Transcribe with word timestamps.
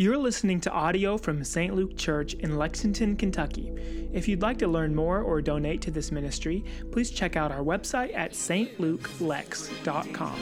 You're 0.00 0.16
listening 0.16 0.62
to 0.62 0.70
audio 0.70 1.18
from 1.18 1.44
St. 1.44 1.74
Luke 1.74 1.94
Church 1.94 2.32
in 2.32 2.56
Lexington, 2.56 3.16
Kentucky. 3.16 3.70
If 4.14 4.28
you'd 4.28 4.40
like 4.40 4.56
to 4.60 4.66
learn 4.66 4.94
more 4.94 5.20
or 5.20 5.42
donate 5.42 5.82
to 5.82 5.90
this 5.90 6.10
ministry, 6.10 6.64
please 6.90 7.10
check 7.10 7.36
out 7.36 7.52
our 7.52 7.60
website 7.60 8.16
at 8.16 8.32
stlukelex.com. 8.32 10.40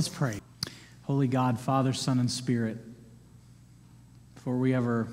Let's 0.00 0.08
pray. 0.08 0.40
Holy 1.02 1.28
God, 1.28 1.60
Father, 1.60 1.92
Son, 1.92 2.20
and 2.20 2.30
Spirit, 2.30 2.78
before 4.34 4.56
we 4.56 4.72
ever 4.72 5.08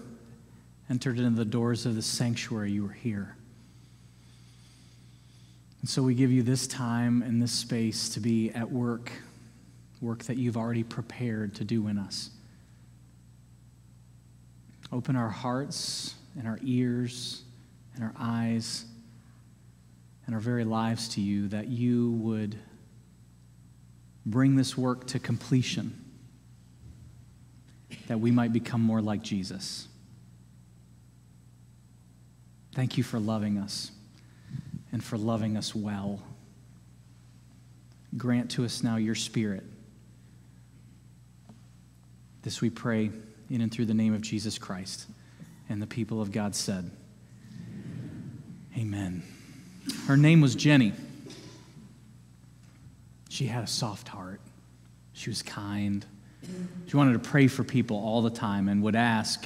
entered 0.89 1.19
into 1.19 1.31
the 1.31 1.43
doors 1.43 1.85
of 1.85 1.95
the 1.95 2.01
sanctuary, 2.01 2.71
you 2.71 2.83
were 2.83 2.93
here. 2.93 3.35
And 5.81 5.89
so 5.89 6.01
we 6.01 6.15
give 6.15 6.31
you 6.31 6.41
this 6.41 6.67
time 6.67 7.21
and 7.21 7.41
this 7.41 7.51
space 7.51 8.07
to 8.11 8.21
be 8.21 8.49
at 8.51 8.71
work, 8.71 9.11
work 9.99 10.23
that 10.23 10.37
you've 10.37 10.55
already 10.55 10.83
prepared 10.83 11.55
to 11.55 11.65
do 11.65 11.89
in 11.89 11.97
us. 11.97 12.29
Open 14.93 15.17
our 15.17 15.27
hearts 15.27 16.15
and 16.37 16.47
our 16.47 16.59
ears 16.63 17.41
and 17.95 18.05
our 18.05 18.13
eyes 18.17 18.85
and 20.25 20.33
our 20.33 20.39
very 20.39 20.63
lives 20.63 21.09
to 21.09 21.19
you 21.19 21.49
that 21.49 21.67
you 21.67 22.11
would 22.21 22.57
bring 24.27 24.57
this 24.57 24.77
work 24.77 25.07
to 25.07 25.19
completion, 25.19 26.03
that 28.07 28.19
we 28.19 28.29
might 28.29 28.51
become 28.51 28.81
more 28.81 29.01
like 29.01 29.23
Jesus. 29.23 29.87
Thank 32.75 32.97
you 32.97 33.03
for 33.03 33.19
loving 33.19 33.57
us 33.57 33.89
and 34.91 35.03
for 35.03 35.17
loving 35.17 35.55
us 35.55 35.73
well. 35.73 36.21
Grant 38.17 38.51
to 38.51 38.65
us 38.65 38.83
now 38.83 38.97
your 38.97 39.15
spirit. 39.15 39.63
This 42.41 42.61
we 42.61 42.69
pray 42.69 43.11
in 43.49 43.61
and 43.61 43.71
through 43.71 43.85
the 43.85 43.93
name 43.93 44.13
of 44.13 44.21
Jesus 44.21 44.57
Christ. 44.57 45.07
And 45.69 45.81
the 45.81 45.87
people 45.87 46.21
of 46.21 46.31
God 46.31 46.53
said, 46.53 46.91
Amen. 48.77 49.23
Her 50.05 50.17
name 50.17 50.41
was 50.41 50.53
Jenny. 50.53 50.93
She 53.37 53.45
had 53.45 53.63
a 53.63 53.67
soft 53.67 54.07
heart. 54.07 54.41
She 55.13 55.29
was 55.29 55.43
kind. 55.43 56.03
She 56.87 56.97
wanted 56.97 57.13
to 57.13 57.19
pray 57.19 57.45
for 57.45 57.63
people 57.63 57.95
all 57.95 58.23
the 58.23 58.31
time 58.31 58.67
and 58.67 58.81
would 58.81 58.95
ask, 58.95 59.45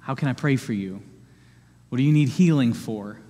How 0.00 0.16
can 0.16 0.26
I 0.26 0.32
pray 0.32 0.56
for 0.56 0.72
you? 0.72 1.00
What 1.90 1.98
do 1.98 2.02
you 2.02 2.12
need 2.12 2.30
healing 2.30 2.72
for? 2.72 3.20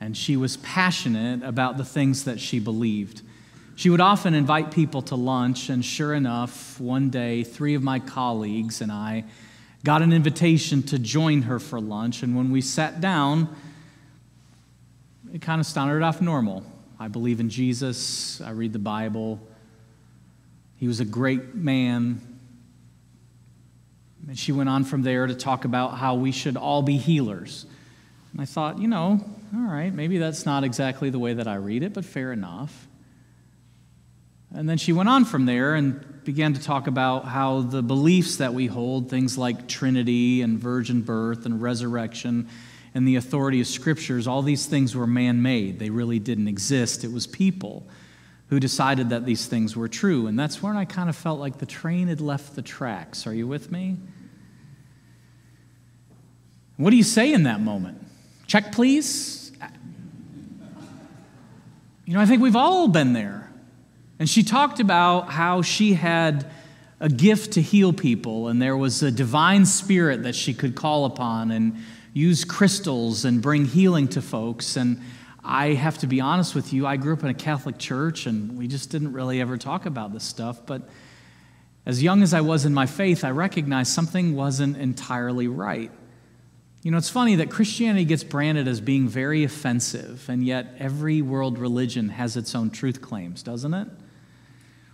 And 0.00 0.16
she 0.16 0.38
was 0.38 0.56
passionate 0.56 1.42
about 1.42 1.76
the 1.76 1.84
things 1.84 2.24
that 2.24 2.40
she 2.40 2.60
believed. 2.60 3.20
She 3.76 3.90
would 3.90 4.00
often 4.00 4.32
invite 4.32 4.70
people 4.70 5.02
to 5.02 5.16
lunch, 5.16 5.68
and 5.68 5.84
sure 5.84 6.14
enough, 6.14 6.80
one 6.80 7.10
day, 7.10 7.44
three 7.44 7.74
of 7.74 7.82
my 7.82 7.98
colleagues 7.98 8.80
and 8.80 8.90
I 8.90 9.24
got 9.84 10.00
an 10.00 10.14
invitation 10.14 10.82
to 10.84 10.98
join 10.98 11.42
her 11.42 11.58
for 11.58 11.78
lunch. 11.78 12.22
And 12.22 12.34
when 12.34 12.50
we 12.50 12.62
sat 12.62 13.02
down, 13.02 13.54
it 15.30 15.42
kind 15.42 15.60
of 15.60 15.66
started 15.66 16.02
off 16.02 16.22
normal. 16.22 16.64
I 16.98 17.08
believe 17.08 17.40
in 17.40 17.48
Jesus. 17.48 18.40
I 18.40 18.50
read 18.50 18.72
the 18.72 18.78
Bible. 18.78 19.40
He 20.76 20.88
was 20.88 21.00
a 21.00 21.04
great 21.04 21.54
man. 21.54 22.20
And 24.26 24.38
she 24.38 24.52
went 24.52 24.68
on 24.68 24.84
from 24.84 25.02
there 25.02 25.26
to 25.26 25.34
talk 25.34 25.64
about 25.64 25.96
how 25.98 26.16
we 26.16 26.32
should 26.32 26.56
all 26.56 26.82
be 26.82 26.96
healers. 26.96 27.66
And 28.32 28.40
I 28.40 28.44
thought, 28.44 28.78
you 28.78 28.88
know, 28.88 29.20
all 29.54 29.60
right, 29.60 29.92
maybe 29.92 30.18
that's 30.18 30.44
not 30.44 30.64
exactly 30.64 31.10
the 31.10 31.18
way 31.18 31.34
that 31.34 31.48
I 31.48 31.54
read 31.54 31.82
it, 31.82 31.94
but 31.94 32.04
fair 32.04 32.32
enough. 32.32 32.86
And 34.54 34.68
then 34.68 34.78
she 34.78 34.92
went 34.92 35.08
on 35.08 35.24
from 35.24 35.46
there 35.46 35.74
and 35.74 36.24
began 36.24 36.54
to 36.54 36.60
talk 36.60 36.86
about 36.86 37.24
how 37.24 37.62
the 37.62 37.82
beliefs 37.82 38.36
that 38.36 38.54
we 38.54 38.66
hold, 38.66 39.08
things 39.08 39.38
like 39.38 39.68
Trinity 39.68 40.42
and 40.42 40.58
virgin 40.58 41.02
birth 41.02 41.46
and 41.46 41.62
resurrection, 41.62 42.48
and 42.94 43.06
the 43.06 43.16
authority 43.16 43.60
of 43.60 43.66
scriptures, 43.66 44.26
all 44.26 44.42
these 44.42 44.66
things 44.66 44.94
were 44.94 45.06
man 45.06 45.42
made. 45.42 45.78
They 45.78 45.90
really 45.90 46.18
didn't 46.18 46.48
exist. 46.48 47.04
It 47.04 47.12
was 47.12 47.26
people 47.26 47.86
who 48.48 48.58
decided 48.58 49.10
that 49.10 49.26
these 49.26 49.46
things 49.46 49.76
were 49.76 49.88
true. 49.88 50.26
And 50.26 50.38
that's 50.38 50.62
when 50.62 50.76
I 50.76 50.84
kind 50.84 51.08
of 51.08 51.16
felt 51.16 51.38
like 51.38 51.58
the 51.58 51.66
train 51.66 52.08
had 52.08 52.20
left 52.20 52.56
the 52.56 52.62
tracks. 52.62 53.26
Are 53.26 53.34
you 53.34 53.46
with 53.46 53.70
me? 53.70 53.96
What 56.76 56.90
do 56.90 56.96
you 56.96 57.02
say 57.02 57.32
in 57.32 57.42
that 57.42 57.60
moment? 57.60 58.04
Check, 58.46 58.72
please? 58.72 59.52
You 62.06 62.14
know, 62.14 62.20
I 62.20 62.26
think 62.26 62.40
we've 62.40 62.56
all 62.56 62.88
been 62.88 63.12
there. 63.12 63.52
And 64.18 64.28
she 64.28 64.42
talked 64.42 64.80
about 64.80 65.30
how 65.30 65.60
she 65.62 65.92
had 65.92 66.50
a 67.00 67.08
gift 67.08 67.52
to 67.52 67.62
heal 67.62 67.92
people, 67.92 68.48
and 68.48 68.60
there 68.60 68.76
was 68.76 69.02
a 69.02 69.10
divine 69.10 69.64
spirit 69.66 70.24
that 70.24 70.34
she 70.34 70.54
could 70.54 70.74
call 70.74 71.04
upon. 71.04 71.50
And 71.50 71.76
use 72.18 72.44
crystals 72.44 73.24
and 73.24 73.40
bring 73.40 73.64
healing 73.64 74.08
to 74.08 74.20
folks. 74.20 74.76
And 74.76 75.00
I 75.44 75.74
have 75.74 75.98
to 75.98 76.08
be 76.08 76.20
honest 76.20 76.54
with 76.54 76.72
you, 76.72 76.84
I 76.84 76.96
grew 76.96 77.12
up 77.12 77.22
in 77.22 77.30
a 77.30 77.34
Catholic 77.34 77.78
church 77.78 78.26
and 78.26 78.58
we 78.58 78.66
just 78.66 78.90
didn't 78.90 79.12
really 79.12 79.40
ever 79.40 79.56
talk 79.56 79.86
about 79.86 80.12
this 80.12 80.24
stuff. 80.24 80.66
But 80.66 80.82
as 81.86 82.02
young 82.02 82.22
as 82.22 82.34
I 82.34 82.40
was 82.40 82.64
in 82.64 82.74
my 82.74 82.86
faith, 82.86 83.22
I 83.24 83.30
recognized 83.30 83.92
something 83.92 84.34
wasn't 84.34 84.76
entirely 84.76 85.46
right. 85.46 85.92
You 86.82 86.90
know, 86.90 86.98
it's 86.98 87.08
funny 87.08 87.36
that 87.36 87.50
Christianity 87.50 88.04
gets 88.04 88.24
branded 88.24 88.66
as 88.66 88.80
being 88.80 89.08
very 89.08 89.42
offensive, 89.42 90.28
and 90.28 90.44
yet 90.44 90.74
every 90.78 91.22
world 91.22 91.58
religion 91.58 92.10
has 92.10 92.36
its 92.36 92.54
own 92.54 92.70
truth 92.70 93.00
claims, 93.00 93.42
doesn't 93.42 93.74
it? 93.74 93.88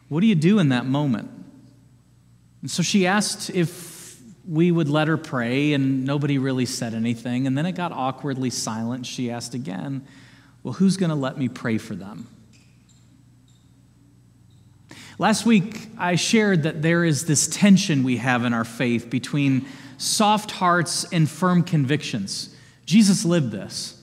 What 0.08 0.20
do 0.20 0.26
you 0.26 0.34
do 0.34 0.58
in 0.58 0.70
that 0.70 0.86
moment? 0.86 1.30
And 2.62 2.70
so 2.70 2.82
she 2.82 3.06
asked 3.06 3.50
if 3.50 3.93
we 4.46 4.70
would 4.70 4.88
let 4.88 5.08
her 5.08 5.16
pray, 5.16 5.72
and 5.72 6.04
nobody 6.04 6.38
really 6.38 6.66
said 6.66 6.94
anything. 6.94 7.46
And 7.46 7.56
then 7.56 7.66
it 7.66 7.72
got 7.72 7.92
awkwardly 7.92 8.50
silent. 8.50 9.06
She 9.06 9.30
asked 9.30 9.54
again, 9.54 10.06
Well, 10.62 10.74
who's 10.74 10.96
going 10.96 11.10
to 11.10 11.16
let 11.16 11.38
me 11.38 11.48
pray 11.48 11.78
for 11.78 11.94
them? 11.94 12.28
Last 15.18 15.46
week, 15.46 15.88
I 15.96 16.16
shared 16.16 16.64
that 16.64 16.82
there 16.82 17.04
is 17.04 17.26
this 17.26 17.46
tension 17.46 18.02
we 18.02 18.16
have 18.16 18.44
in 18.44 18.52
our 18.52 18.64
faith 18.64 19.08
between 19.10 19.66
soft 19.96 20.50
hearts 20.50 21.04
and 21.12 21.30
firm 21.30 21.62
convictions. 21.62 22.54
Jesus 22.84 23.24
lived 23.24 23.52
this. 23.52 24.02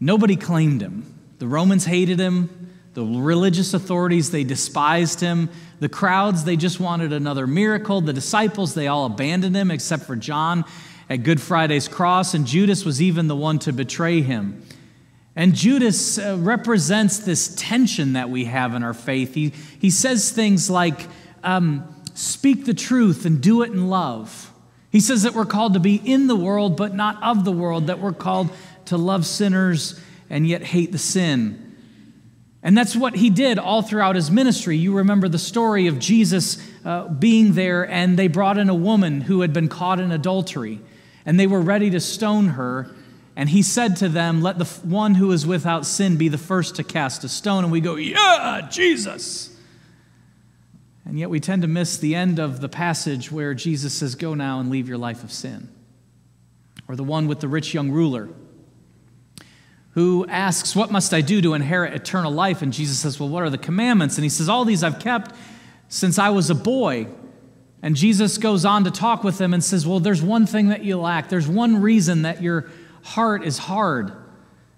Nobody 0.00 0.36
claimed 0.36 0.82
him. 0.82 1.14
The 1.38 1.46
Romans 1.46 1.84
hated 1.84 2.18
him. 2.18 2.63
The 2.94 3.04
religious 3.04 3.74
authorities, 3.74 4.30
they 4.30 4.44
despised 4.44 5.20
him. 5.20 5.50
The 5.80 5.88
crowds, 5.88 6.44
they 6.44 6.56
just 6.56 6.78
wanted 6.78 7.12
another 7.12 7.46
miracle. 7.46 8.00
The 8.00 8.12
disciples, 8.12 8.74
they 8.74 8.86
all 8.86 9.06
abandoned 9.06 9.56
him 9.56 9.70
except 9.70 10.04
for 10.04 10.14
John 10.14 10.64
at 11.10 11.22
Good 11.22 11.40
Friday's 11.40 11.88
cross, 11.88 12.34
and 12.34 12.46
Judas 12.46 12.84
was 12.84 13.02
even 13.02 13.26
the 13.28 13.36
one 13.36 13.58
to 13.60 13.72
betray 13.72 14.22
him. 14.22 14.64
And 15.36 15.54
Judas 15.54 16.18
uh, 16.18 16.36
represents 16.38 17.18
this 17.18 17.54
tension 17.56 18.12
that 18.12 18.30
we 18.30 18.44
have 18.44 18.74
in 18.74 18.82
our 18.82 18.94
faith. 18.94 19.34
He, 19.34 19.52
he 19.80 19.90
says 19.90 20.30
things 20.30 20.70
like, 20.70 21.08
um, 21.42 21.92
speak 22.14 22.64
the 22.64 22.74
truth 22.74 23.26
and 23.26 23.40
do 23.40 23.62
it 23.62 23.72
in 23.72 23.88
love. 23.88 24.52
He 24.90 25.00
says 25.00 25.24
that 25.24 25.34
we're 25.34 25.44
called 25.44 25.74
to 25.74 25.80
be 25.80 25.96
in 25.96 26.28
the 26.28 26.36
world, 26.36 26.76
but 26.76 26.94
not 26.94 27.20
of 27.20 27.44
the 27.44 27.50
world, 27.50 27.88
that 27.88 27.98
we're 27.98 28.12
called 28.12 28.50
to 28.86 28.96
love 28.96 29.26
sinners 29.26 30.00
and 30.30 30.46
yet 30.46 30.62
hate 30.62 30.92
the 30.92 30.98
sin. 30.98 31.63
And 32.64 32.76
that's 32.76 32.96
what 32.96 33.14
he 33.14 33.28
did 33.28 33.58
all 33.58 33.82
throughout 33.82 34.16
his 34.16 34.30
ministry. 34.30 34.78
You 34.78 34.96
remember 34.96 35.28
the 35.28 35.38
story 35.38 35.86
of 35.86 35.98
Jesus 35.98 36.56
uh, 36.82 37.08
being 37.08 37.52
there, 37.52 37.86
and 37.86 38.18
they 38.18 38.26
brought 38.26 38.56
in 38.56 38.70
a 38.70 38.74
woman 38.74 39.20
who 39.20 39.42
had 39.42 39.52
been 39.52 39.68
caught 39.68 40.00
in 40.00 40.10
adultery, 40.10 40.80
and 41.26 41.38
they 41.38 41.46
were 41.46 41.60
ready 41.60 41.90
to 41.90 42.00
stone 42.00 42.48
her. 42.48 42.90
And 43.36 43.50
he 43.50 43.62
said 43.62 43.96
to 43.96 44.08
them, 44.08 44.40
Let 44.40 44.58
the 44.58 44.64
one 44.82 45.16
who 45.16 45.30
is 45.32 45.46
without 45.46 45.84
sin 45.84 46.16
be 46.16 46.28
the 46.28 46.38
first 46.38 46.76
to 46.76 46.84
cast 46.84 47.22
a 47.22 47.28
stone. 47.28 47.64
And 47.64 47.72
we 47.72 47.82
go, 47.82 47.96
Yeah, 47.96 48.66
Jesus. 48.70 49.54
And 51.04 51.18
yet 51.18 51.28
we 51.28 51.40
tend 51.40 51.60
to 51.62 51.68
miss 51.68 51.98
the 51.98 52.14
end 52.14 52.38
of 52.38 52.62
the 52.62 52.68
passage 52.70 53.30
where 53.30 53.52
Jesus 53.52 53.92
says, 53.92 54.14
Go 54.14 54.32
now 54.32 54.60
and 54.60 54.70
leave 54.70 54.88
your 54.88 54.96
life 54.96 55.22
of 55.22 55.30
sin. 55.30 55.68
Or 56.88 56.96
the 56.96 57.04
one 57.04 57.26
with 57.26 57.40
the 57.40 57.48
rich 57.48 57.74
young 57.74 57.90
ruler 57.90 58.30
who 59.94 60.26
asks, 60.28 60.74
What 60.76 60.90
must 60.90 61.14
I 61.14 61.20
do 61.20 61.40
to 61.40 61.54
inherit 61.54 61.94
eternal 61.94 62.32
life? 62.32 62.62
And 62.62 62.72
Jesus 62.72 62.98
says, 62.98 63.18
Well, 63.18 63.28
what 63.28 63.42
are 63.42 63.50
the 63.50 63.58
commandments? 63.58 64.16
And 64.16 64.24
he 64.24 64.28
says, 64.28 64.48
All 64.48 64.64
these 64.64 64.82
I've 64.82 64.98
kept 64.98 65.34
since 65.88 66.18
I 66.18 66.30
was 66.30 66.50
a 66.50 66.54
boy. 66.54 67.06
And 67.80 67.94
Jesus 67.96 68.38
goes 68.38 68.64
on 68.64 68.84
to 68.84 68.90
talk 68.90 69.22
with 69.22 69.38
them 69.38 69.54
and 69.54 69.62
says, 69.62 69.86
Well, 69.86 70.00
there's 70.00 70.22
one 70.22 70.46
thing 70.46 70.68
that 70.68 70.84
you 70.84 70.98
lack. 70.98 71.28
There's 71.28 71.48
one 71.48 71.80
reason 71.80 72.22
that 72.22 72.42
your 72.42 72.70
heart 73.02 73.44
is 73.44 73.58
hard. 73.58 74.12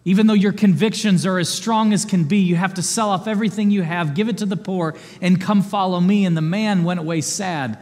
Even 0.05 0.27
though 0.27 0.35
your 0.35 0.53
convictions 0.53 1.27
are 1.27 1.39
as 1.39 1.49
strong 1.49 1.93
as 1.93 2.05
can 2.05 2.25
be, 2.25 2.39
you 2.39 2.55
have 2.55 2.75
to 2.75 2.83
sell 2.83 3.11
off 3.11 3.27
everything 3.27 3.71
you 3.73 3.83
have, 3.83 4.15
give 4.15 4.29
it 4.29 4.39
to 4.39 4.47
the 4.47 4.57
poor, 4.57 4.95
and 5.21 5.41
come 5.41 5.63
follow 5.63 5.99
me. 5.99 6.27
And 6.27 6.37
the 6.37 6.43
man 6.43 6.85
went 6.85 7.01
away 7.01 7.23
sad. 7.23 7.79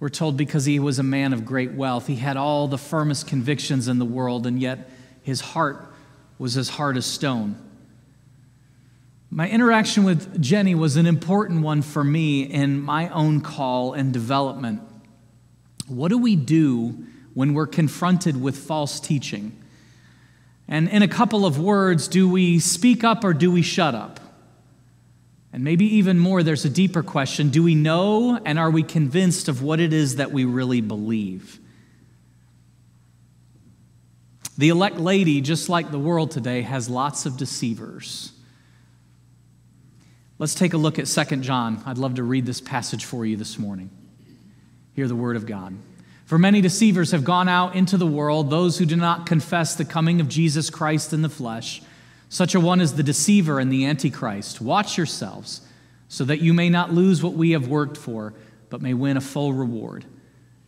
We're 0.00 0.08
told 0.08 0.36
because 0.36 0.64
he 0.64 0.80
was 0.80 0.98
a 0.98 1.04
man 1.04 1.32
of 1.32 1.44
great 1.44 1.72
wealth. 1.72 2.08
He 2.08 2.16
had 2.16 2.36
all 2.36 2.66
the 2.66 2.78
firmest 2.78 3.28
convictions 3.28 3.86
in 3.86 3.98
the 3.98 4.04
world, 4.04 4.46
and 4.46 4.60
yet 4.60 4.90
his 5.22 5.40
heart 5.40 5.91
was 6.42 6.56
as 6.56 6.70
hard 6.70 6.96
as 6.96 7.06
stone. 7.06 7.54
My 9.30 9.48
interaction 9.48 10.02
with 10.02 10.42
Jenny 10.42 10.74
was 10.74 10.96
an 10.96 11.06
important 11.06 11.62
one 11.62 11.82
for 11.82 12.02
me 12.02 12.42
in 12.42 12.82
my 12.82 13.10
own 13.10 13.42
call 13.42 13.92
and 13.92 14.12
development. 14.12 14.82
What 15.86 16.08
do 16.08 16.18
we 16.18 16.34
do 16.34 17.06
when 17.34 17.54
we're 17.54 17.68
confronted 17.68 18.42
with 18.42 18.56
false 18.56 18.98
teaching? 18.98 19.56
And 20.66 20.88
in 20.88 21.02
a 21.02 21.06
couple 21.06 21.46
of 21.46 21.60
words, 21.60 22.08
do 22.08 22.28
we 22.28 22.58
speak 22.58 23.04
up 23.04 23.22
or 23.22 23.34
do 23.34 23.52
we 23.52 23.62
shut 23.62 23.94
up? 23.94 24.18
And 25.52 25.62
maybe 25.62 25.84
even 25.98 26.18
more, 26.18 26.42
there's 26.42 26.64
a 26.64 26.70
deeper 26.70 27.04
question 27.04 27.50
do 27.50 27.62
we 27.62 27.76
know 27.76 28.36
and 28.44 28.58
are 28.58 28.70
we 28.72 28.82
convinced 28.82 29.46
of 29.46 29.62
what 29.62 29.78
it 29.78 29.92
is 29.92 30.16
that 30.16 30.32
we 30.32 30.44
really 30.44 30.80
believe? 30.80 31.60
The 34.58 34.68
elect 34.68 34.98
lady, 34.98 35.40
just 35.40 35.68
like 35.68 35.90
the 35.90 35.98
world 35.98 36.30
today, 36.30 36.62
has 36.62 36.88
lots 36.88 37.24
of 37.26 37.36
deceivers. 37.36 38.32
Let's 40.38 40.54
take 40.54 40.74
a 40.74 40.76
look 40.76 40.98
at 40.98 41.06
2 41.06 41.36
John. 41.36 41.82
I'd 41.86 41.98
love 41.98 42.16
to 42.16 42.22
read 42.22 42.46
this 42.46 42.60
passage 42.60 43.04
for 43.04 43.24
you 43.24 43.36
this 43.36 43.58
morning. 43.58 43.90
Hear 44.94 45.08
the 45.08 45.16
word 45.16 45.36
of 45.36 45.46
God. 45.46 45.76
For 46.26 46.38
many 46.38 46.60
deceivers 46.60 47.12
have 47.12 47.24
gone 47.24 47.48
out 47.48 47.76
into 47.76 47.96
the 47.96 48.06
world, 48.06 48.50
those 48.50 48.78
who 48.78 48.86
do 48.86 48.96
not 48.96 49.26
confess 49.26 49.74
the 49.74 49.84
coming 49.84 50.20
of 50.20 50.28
Jesus 50.28 50.70
Christ 50.70 51.12
in 51.12 51.22
the 51.22 51.28
flesh. 51.28 51.82
Such 52.28 52.54
a 52.54 52.60
one 52.60 52.80
is 52.80 52.94
the 52.94 53.02
deceiver 53.02 53.58
and 53.58 53.70
the 53.70 53.86
antichrist. 53.86 54.60
Watch 54.60 54.96
yourselves, 54.96 55.60
so 56.08 56.24
that 56.24 56.40
you 56.40 56.54
may 56.54 56.68
not 56.68 56.92
lose 56.92 57.22
what 57.22 57.34
we 57.34 57.50
have 57.50 57.68
worked 57.68 57.96
for, 57.96 58.34
but 58.70 58.82
may 58.82 58.94
win 58.94 59.16
a 59.16 59.20
full 59.20 59.52
reward. 59.52 60.04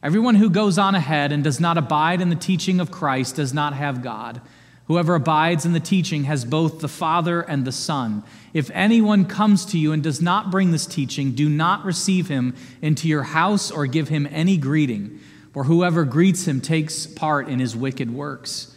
Everyone 0.04 0.34
who 0.34 0.50
goes 0.50 0.76
on 0.76 0.94
ahead 0.94 1.32
and 1.32 1.42
does 1.42 1.58
not 1.58 1.78
abide 1.78 2.20
in 2.20 2.28
the 2.28 2.36
teaching 2.36 2.78
of 2.78 2.90
Christ 2.90 3.36
does 3.36 3.54
not 3.54 3.72
have 3.72 4.02
God. 4.02 4.42
Whoever 4.86 5.14
abides 5.14 5.64
in 5.64 5.72
the 5.72 5.80
teaching 5.80 6.24
has 6.24 6.44
both 6.44 6.80
the 6.80 6.88
Father 6.88 7.40
and 7.40 7.64
the 7.64 7.72
Son. 7.72 8.22
If 8.52 8.70
anyone 8.74 9.24
comes 9.24 9.64
to 9.64 9.78
you 9.78 9.92
and 9.92 10.02
does 10.02 10.20
not 10.20 10.50
bring 10.50 10.72
this 10.72 10.84
teaching, 10.84 11.32
do 11.32 11.48
not 11.48 11.86
receive 11.86 12.28
him 12.28 12.54
into 12.82 13.08
your 13.08 13.22
house 13.22 13.70
or 13.70 13.86
give 13.86 14.10
him 14.10 14.28
any 14.30 14.58
greeting, 14.58 15.20
for 15.54 15.64
whoever 15.64 16.04
greets 16.04 16.46
him 16.46 16.60
takes 16.60 17.06
part 17.06 17.48
in 17.48 17.58
his 17.58 17.74
wicked 17.74 18.12
works. 18.12 18.76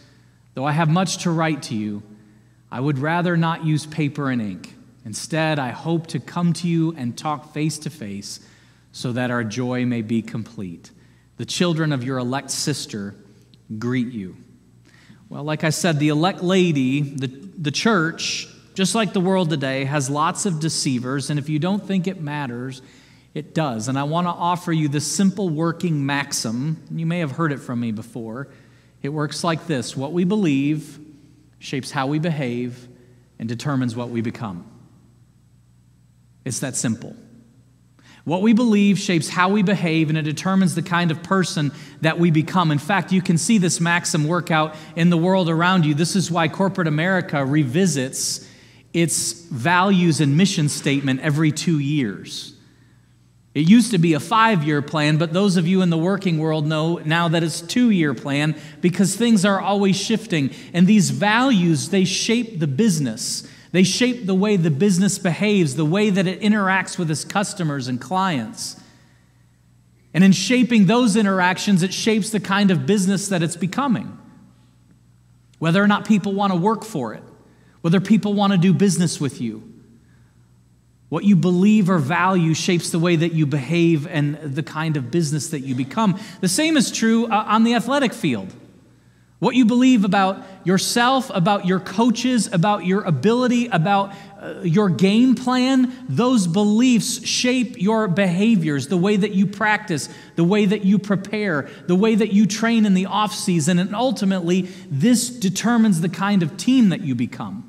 Though 0.54 0.64
I 0.64 0.72
have 0.72 0.88
much 0.88 1.18
to 1.24 1.30
write 1.30 1.62
to 1.64 1.74
you, 1.74 2.02
I 2.72 2.80
would 2.80 2.98
rather 2.98 3.36
not 3.36 3.66
use 3.66 3.84
paper 3.84 4.30
and 4.30 4.40
ink. 4.40 4.74
Instead, 5.04 5.58
I 5.58 5.72
hope 5.72 6.06
to 6.06 6.20
come 6.20 6.54
to 6.54 6.66
you 6.66 6.94
and 6.96 7.18
talk 7.18 7.52
face 7.52 7.78
to 7.80 7.90
face 7.90 8.40
so 8.92 9.12
that 9.12 9.30
our 9.30 9.44
joy 9.44 9.84
may 9.84 10.00
be 10.00 10.22
complete. 10.22 10.90
The 11.38 11.46
children 11.46 11.92
of 11.92 12.04
your 12.04 12.18
elect 12.18 12.50
sister 12.50 13.14
greet 13.78 14.12
you. 14.12 14.36
Well, 15.28 15.44
like 15.44 15.64
I 15.64 15.70
said, 15.70 15.98
the 15.98 16.08
elect 16.08 16.42
lady, 16.42 17.00
the, 17.00 17.26
the 17.26 17.70
church, 17.70 18.48
just 18.74 18.94
like 18.94 19.12
the 19.12 19.20
world 19.20 19.50
today, 19.50 19.84
has 19.84 20.10
lots 20.10 20.46
of 20.46 20.60
deceivers, 20.60 21.30
and 21.30 21.38
if 21.38 21.48
you 21.48 21.58
don't 21.58 21.84
think 21.84 22.06
it 22.06 22.20
matters, 22.20 22.82
it 23.34 23.54
does. 23.54 23.88
And 23.88 23.98
I 23.98 24.04
want 24.04 24.26
to 24.26 24.30
offer 24.30 24.72
you 24.72 24.88
this 24.88 25.06
simple 25.06 25.48
working 25.48 26.04
maxim. 26.04 26.82
You 26.90 27.06
may 27.06 27.20
have 27.20 27.32
heard 27.32 27.52
it 27.52 27.58
from 27.58 27.80
me 27.80 27.92
before. 27.92 28.48
It 29.02 29.10
works 29.10 29.44
like 29.44 29.66
this 29.66 29.96
What 29.96 30.12
we 30.12 30.24
believe 30.24 30.98
shapes 31.60 31.90
how 31.90 32.06
we 32.06 32.18
behave 32.18 32.88
and 33.38 33.48
determines 33.48 33.94
what 33.94 34.10
we 34.10 34.20
become. 34.20 34.64
It's 36.44 36.60
that 36.60 36.74
simple. 36.74 37.14
What 38.28 38.42
we 38.42 38.52
believe 38.52 38.98
shapes 38.98 39.30
how 39.30 39.48
we 39.48 39.62
behave, 39.62 40.10
and 40.10 40.18
it 40.18 40.22
determines 40.22 40.74
the 40.74 40.82
kind 40.82 41.10
of 41.10 41.22
person 41.22 41.72
that 42.02 42.18
we 42.18 42.30
become. 42.30 42.70
In 42.70 42.78
fact, 42.78 43.10
you 43.10 43.22
can 43.22 43.38
see 43.38 43.56
this 43.56 43.80
maxim 43.80 44.28
work 44.28 44.50
out 44.50 44.76
in 44.94 45.08
the 45.08 45.16
world 45.16 45.48
around 45.48 45.86
you. 45.86 45.94
This 45.94 46.14
is 46.14 46.30
why 46.30 46.48
corporate 46.48 46.88
America 46.88 47.42
revisits 47.42 48.46
its 48.92 49.32
values 49.32 50.20
and 50.20 50.36
mission 50.36 50.68
statement 50.68 51.20
every 51.20 51.50
two 51.50 51.78
years. 51.78 52.52
It 53.54 53.66
used 53.66 53.92
to 53.92 53.98
be 53.98 54.12
a 54.12 54.20
five 54.20 54.62
year 54.62 54.82
plan, 54.82 55.16
but 55.16 55.32
those 55.32 55.56
of 55.56 55.66
you 55.66 55.80
in 55.80 55.88
the 55.88 55.96
working 55.96 56.36
world 56.36 56.66
know 56.66 56.98
now 56.98 57.28
that 57.28 57.42
it's 57.42 57.62
a 57.62 57.66
two 57.66 57.88
year 57.88 58.12
plan 58.12 58.54
because 58.82 59.16
things 59.16 59.46
are 59.46 59.58
always 59.58 59.96
shifting. 59.96 60.50
And 60.74 60.86
these 60.86 61.08
values, 61.08 61.88
they 61.88 62.04
shape 62.04 62.60
the 62.60 62.66
business. 62.66 63.48
They 63.72 63.82
shape 63.82 64.26
the 64.26 64.34
way 64.34 64.56
the 64.56 64.70
business 64.70 65.18
behaves, 65.18 65.76
the 65.76 65.84
way 65.84 66.10
that 66.10 66.26
it 66.26 66.40
interacts 66.40 66.98
with 66.98 67.10
its 67.10 67.24
customers 67.24 67.88
and 67.88 68.00
clients. 68.00 68.80
And 70.14 70.24
in 70.24 70.32
shaping 70.32 70.86
those 70.86 71.16
interactions, 71.16 71.82
it 71.82 71.92
shapes 71.92 72.30
the 72.30 72.40
kind 72.40 72.70
of 72.70 72.86
business 72.86 73.28
that 73.28 73.42
it's 73.42 73.56
becoming. 73.56 74.16
Whether 75.58 75.82
or 75.82 75.86
not 75.86 76.06
people 76.06 76.32
want 76.32 76.52
to 76.52 76.58
work 76.58 76.84
for 76.84 77.12
it, 77.12 77.22
whether 77.82 78.00
people 78.00 78.32
want 78.32 78.52
to 78.52 78.58
do 78.58 78.72
business 78.72 79.20
with 79.20 79.40
you. 79.40 79.62
What 81.08 81.24
you 81.24 81.36
believe 81.36 81.88
or 81.88 81.98
value 81.98 82.54
shapes 82.54 82.90
the 82.90 82.98
way 82.98 83.16
that 83.16 83.32
you 83.32 83.46
behave 83.46 84.06
and 84.06 84.36
the 84.36 84.62
kind 84.62 84.96
of 84.96 85.10
business 85.10 85.48
that 85.50 85.60
you 85.60 85.74
become. 85.74 86.20
The 86.40 86.48
same 86.48 86.76
is 86.76 86.90
true 86.90 87.26
uh, 87.26 87.44
on 87.46 87.64
the 87.64 87.74
athletic 87.74 88.12
field. 88.12 88.52
What 89.38 89.54
you 89.54 89.66
believe 89.66 90.04
about 90.04 90.42
yourself, 90.64 91.30
about 91.32 91.64
your 91.64 91.78
coaches, 91.78 92.52
about 92.52 92.84
your 92.84 93.02
ability, 93.02 93.68
about 93.68 94.12
uh, 94.40 94.62
your 94.62 94.88
game 94.88 95.36
plan, 95.36 95.92
those 96.08 96.48
beliefs 96.48 97.24
shape 97.24 97.80
your 97.80 98.08
behaviors, 98.08 98.88
the 98.88 98.96
way 98.96 99.14
that 99.16 99.32
you 99.32 99.46
practice, 99.46 100.08
the 100.34 100.42
way 100.42 100.66
that 100.66 100.84
you 100.84 100.98
prepare, 100.98 101.68
the 101.86 101.94
way 101.94 102.16
that 102.16 102.32
you 102.32 102.46
train 102.46 102.84
in 102.84 102.94
the 102.94 103.06
off 103.06 103.32
season, 103.32 103.78
and 103.78 103.94
ultimately, 103.94 104.62
this 104.90 105.30
determines 105.30 106.00
the 106.00 106.08
kind 106.08 106.42
of 106.42 106.56
team 106.56 106.88
that 106.88 107.02
you 107.02 107.14
become. 107.14 107.64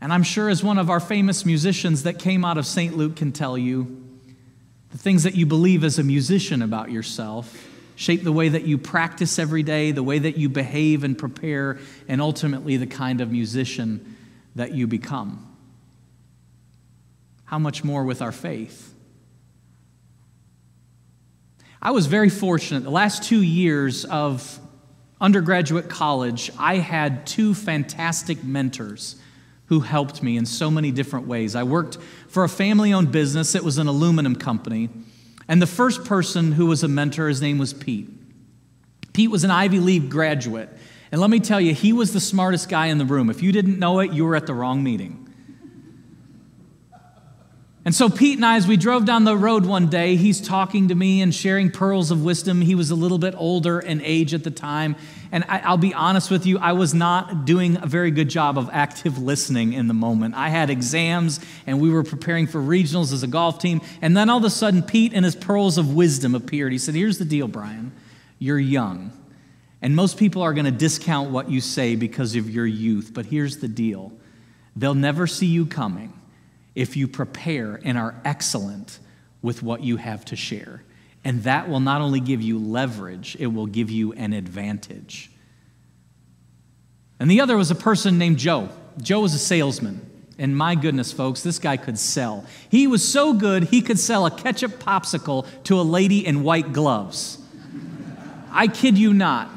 And 0.00 0.12
I'm 0.12 0.22
sure, 0.22 0.48
as 0.48 0.62
one 0.62 0.78
of 0.78 0.90
our 0.90 1.00
famous 1.00 1.44
musicians 1.44 2.04
that 2.04 2.20
came 2.20 2.44
out 2.44 2.56
of 2.56 2.66
St. 2.66 2.96
Luke 2.96 3.16
can 3.16 3.32
tell 3.32 3.58
you, 3.58 4.00
the 4.90 4.98
things 4.98 5.24
that 5.24 5.34
you 5.34 5.46
believe 5.46 5.82
as 5.82 5.98
a 5.98 6.04
musician 6.04 6.62
about 6.62 6.92
yourself 6.92 7.71
shape 7.94 8.22
the 8.22 8.32
way 8.32 8.48
that 8.48 8.64
you 8.64 8.78
practice 8.78 9.38
every 9.38 9.62
day, 9.62 9.92
the 9.92 10.02
way 10.02 10.18
that 10.18 10.36
you 10.36 10.48
behave 10.48 11.04
and 11.04 11.16
prepare, 11.16 11.78
and 12.08 12.20
ultimately 12.20 12.76
the 12.76 12.86
kind 12.86 13.20
of 13.20 13.30
musician 13.30 14.16
that 14.54 14.72
you 14.72 14.86
become. 14.86 15.48
How 17.44 17.58
much 17.58 17.84
more 17.84 18.04
with 18.04 18.22
our 18.22 18.32
faith? 18.32 18.94
I 21.80 21.90
was 21.90 22.06
very 22.06 22.30
fortunate. 22.30 22.84
The 22.84 22.90
last 22.90 23.24
two 23.24 23.42
years 23.42 24.04
of 24.04 24.58
undergraduate 25.20 25.88
college, 25.88 26.50
I 26.58 26.76
had 26.76 27.26
two 27.26 27.54
fantastic 27.54 28.42
mentors 28.44 29.16
who 29.66 29.80
helped 29.80 30.22
me 30.22 30.36
in 30.36 30.46
so 30.46 30.70
many 30.70 30.90
different 30.90 31.26
ways. 31.26 31.56
I 31.56 31.62
worked 31.62 31.98
for 32.28 32.44
a 32.44 32.48
family 32.48 32.92
owned 32.92 33.10
business, 33.10 33.54
it 33.54 33.64
was 33.64 33.78
an 33.78 33.86
aluminum 33.86 34.36
company. 34.36 34.90
And 35.52 35.60
the 35.60 35.66
first 35.66 36.06
person 36.06 36.52
who 36.52 36.64
was 36.64 36.82
a 36.82 36.88
mentor, 36.88 37.28
his 37.28 37.42
name 37.42 37.58
was 37.58 37.74
Pete. 37.74 38.08
Pete 39.12 39.30
was 39.30 39.44
an 39.44 39.50
Ivy 39.50 39.80
League 39.80 40.08
graduate. 40.08 40.70
And 41.10 41.20
let 41.20 41.28
me 41.28 41.40
tell 41.40 41.60
you, 41.60 41.74
he 41.74 41.92
was 41.92 42.14
the 42.14 42.20
smartest 42.20 42.70
guy 42.70 42.86
in 42.86 42.96
the 42.96 43.04
room. 43.04 43.28
If 43.28 43.42
you 43.42 43.52
didn't 43.52 43.78
know 43.78 44.00
it, 44.00 44.14
you 44.14 44.24
were 44.24 44.34
at 44.34 44.46
the 44.46 44.54
wrong 44.54 44.82
meeting. 44.82 45.21
And 47.84 47.92
so, 47.92 48.08
Pete 48.08 48.36
and 48.36 48.46
I, 48.46 48.56
as 48.56 48.68
we 48.68 48.76
drove 48.76 49.04
down 49.04 49.24
the 49.24 49.36
road 49.36 49.66
one 49.66 49.88
day, 49.88 50.14
he's 50.14 50.40
talking 50.40 50.88
to 50.88 50.94
me 50.94 51.20
and 51.20 51.34
sharing 51.34 51.68
pearls 51.68 52.12
of 52.12 52.22
wisdom. 52.22 52.60
He 52.60 52.76
was 52.76 52.92
a 52.92 52.94
little 52.94 53.18
bit 53.18 53.34
older 53.36 53.80
in 53.80 54.00
age 54.02 54.34
at 54.34 54.44
the 54.44 54.52
time. 54.52 54.94
And 55.32 55.44
I, 55.48 55.68
will 55.68 55.78
be 55.78 55.92
honest 55.92 56.30
with 56.30 56.46
you, 56.46 56.58
I 56.58 56.72
was 56.74 56.94
not 56.94 57.44
doing 57.44 57.78
a 57.82 57.86
very 57.86 58.12
good 58.12 58.28
job 58.28 58.56
of 58.56 58.70
active 58.72 59.18
listening 59.18 59.72
in 59.72 59.88
the 59.88 59.94
moment. 59.94 60.36
I 60.36 60.48
had 60.48 60.70
exams 60.70 61.40
and 61.66 61.80
we 61.80 61.90
were 61.90 62.04
preparing 62.04 62.46
for 62.46 62.60
regionals 62.60 63.12
as 63.12 63.24
a 63.24 63.26
golf 63.26 63.58
team. 63.58 63.80
And 64.00 64.16
then 64.16 64.30
all 64.30 64.38
of 64.38 64.44
a 64.44 64.50
sudden, 64.50 64.84
Pete 64.84 65.12
and 65.12 65.24
his 65.24 65.34
pearls 65.34 65.76
of 65.76 65.92
wisdom 65.92 66.36
appeared. 66.36 66.70
He 66.70 66.78
said, 66.78 66.94
Here's 66.94 67.18
the 67.18 67.24
deal, 67.24 67.48
Brian. 67.48 67.90
You're 68.38 68.60
young. 68.60 69.10
And 69.80 69.96
most 69.96 70.18
people 70.18 70.42
are 70.42 70.54
going 70.54 70.66
to 70.66 70.70
discount 70.70 71.30
what 71.30 71.50
you 71.50 71.60
say 71.60 71.96
because 71.96 72.36
of 72.36 72.48
your 72.48 72.66
youth. 72.66 73.10
But 73.12 73.26
here's 73.26 73.56
the 73.56 73.66
deal 73.66 74.12
they'll 74.76 74.94
never 74.94 75.26
see 75.26 75.46
you 75.46 75.66
coming 75.66 76.12
if 76.74 76.96
you 76.96 77.06
prepare 77.08 77.80
and 77.84 77.98
are 77.98 78.14
excellent 78.24 78.98
with 79.42 79.62
what 79.62 79.82
you 79.82 79.96
have 79.96 80.24
to 80.26 80.36
share. 80.36 80.82
And 81.24 81.42
that 81.44 81.68
will 81.68 81.80
not 81.80 82.00
only 82.00 82.20
give 82.20 82.42
you 82.42 82.58
leverage, 82.58 83.36
it 83.38 83.48
will 83.48 83.66
give 83.66 83.90
you 83.90 84.12
an 84.14 84.32
advantage. 84.32 85.30
And 87.20 87.30
the 87.30 87.40
other 87.40 87.56
was 87.56 87.70
a 87.70 87.76
person 87.76 88.18
named 88.18 88.38
Joe. 88.38 88.68
Joe 89.00 89.20
was 89.20 89.34
a 89.34 89.38
salesman. 89.38 90.08
And 90.38 90.56
my 90.56 90.74
goodness, 90.74 91.12
folks, 91.12 91.42
this 91.42 91.58
guy 91.58 91.76
could 91.76 91.98
sell. 91.98 92.44
He 92.68 92.86
was 92.86 93.06
so 93.06 93.32
good, 93.32 93.64
he 93.64 93.80
could 93.80 93.98
sell 93.98 94.26
a 94.26 94.30
ketchup 94.30 94.72
popsicle 94.72 95.46
to 95.64 95.78
a 95.78 95.82
lady 95.82 96.26
in 96.26 96.42
white 96.42 96.72
gloves. 96.72 97.38
I 98.50 98.66
kid 98.66 98.98
you 98.98 99.14
not. 99.14 99.50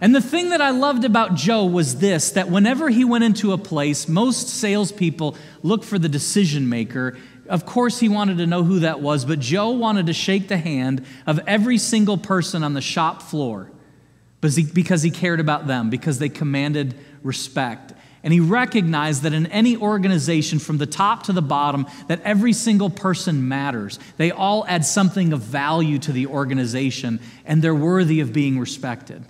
And 0.00 0.14
the 0.14 0.20
thing 0.20 0.50
that 0.50 0.60
I 0.60 0.70
loved 0.70 1.04
about 1.04 1.34
Joe 1.34 1.64
was 1.64 1.96
this 1.96 2.30
that 2.32 2.50
whenever 2.50 2.88
he 2.88 3.04
went 3.04 3.24
into 3.24 3.52
a 3.52 3.58
place, 3.58 4.08
most 4.08 4.48
salespeople 4.48 5.36
look 5.62 5.82
for 5.82 5.98
the 5.98 6.08
decision 6.08 6.68
maker. 6.68 7.18
Of 7.48 7.64
course, 7.66 7.98
he 7.98 8.08
wanted 8.08 8.38
to 8.38 8.46
know 8.46 8.62
who 8.62 8.80
that 8.80 9.00
was, 9.00 9.24
but 9.24 9.40
Joe 9.40 9.70
wanted 9.70 10.06
to 10.06 10.12
shake 10.12 10.48
the 10.48 10.58
hand 10.58 11.04
of 11.26 11.40
every 11.46 11.78
single 11.78 12.18
person 12.18 12.62
on 12.62 12.74
the 12.74 12.80
shop 12.80 13.22
floor 13.22 13.70
because 14.40 15.02
he 15.02 15.10
cared 15.10 15.40
about 15.40 15.66
them, 15.66 15.90
because 15.90 16.18
they 16.18 16.28
commanded 16.28 16.94
respect. 17.22 17.92
And 18.22 18.32
he 18.32 18.40
recognized 18.40 19.22
that 19.22 19.32
in 19.32 19.46
any 19.46 19.76
organization, 19.76 20.58
from 20.58 20.78
the 20.78 20.86
top 20.86 21.24
to 21.24 21.32
the 21.32 21.42
bottom, 21.42 21.86
that 22.08 22.20
every 22.22 22.52
single 22.52 22.90
person 22.90 23.48
matters. 23.48 23.98
They 24.16 24.30
all 24.30 24.64
add 24.68 24.84
something 24.84 25.32
of 25.32 25.40
value 25.40 25.98
to 26.00 26.12
the 26.12 26.26
organization, 26.26 27.20
and 27.44 27.62
they're 27.62 27.74
worthy 27.74 28.20
of 28.20 28.32
being 28.32 28.58
respected. 28.58 29.24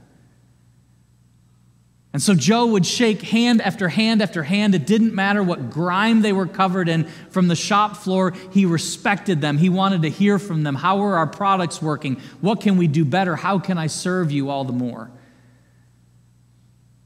And 2.13 2.23
so 2.23 2.35
Joe 2.35 2.67
would 2.67 2.87
shake 2.87 3.21
hand 3.21 3.61
after 3.61 3.89
hand 3.89 4.23
after 4.23 4.43
hand. 4.43 4.75
It 4.75 4.87
didn't 4.87 5.15
matter 5.15 5.43
what 5.43 5.71
grime 5.71 6.23
they 6.23 6.33
were 6.33 6.47
covered 6.47 6.89
in 6.89 7.05
from 7.31 7.49
the 7.49 7.57
shop 7.57 7.97
floor. 7.99 8.33
He 8.53 8.65
respected 8.65 9.41
them. 9.41 9.59
He 9.59 9.69
wanted 9.69 10.03
to 10.03 10.11
hear 10.11 10.39
from 10.39 10.63
them. 10.63 10.75
How 10.75 11.03
are 11.03 11.17
our 11.17 11.27
products 11.27 11.83
working? 11.83 12.21
What 12.41 12.63
can 12.63 12.79
we 12.79 12.87
do 12.87 13.05
better? 13.05 13.37
How 13.37 13.59
can 13.59 13.77
I 13.77 13.89
serve 13.89 14.33
you 14.33 14.49
all 14.49 14.65
the 14.65 14.73
more? 14.73 15.11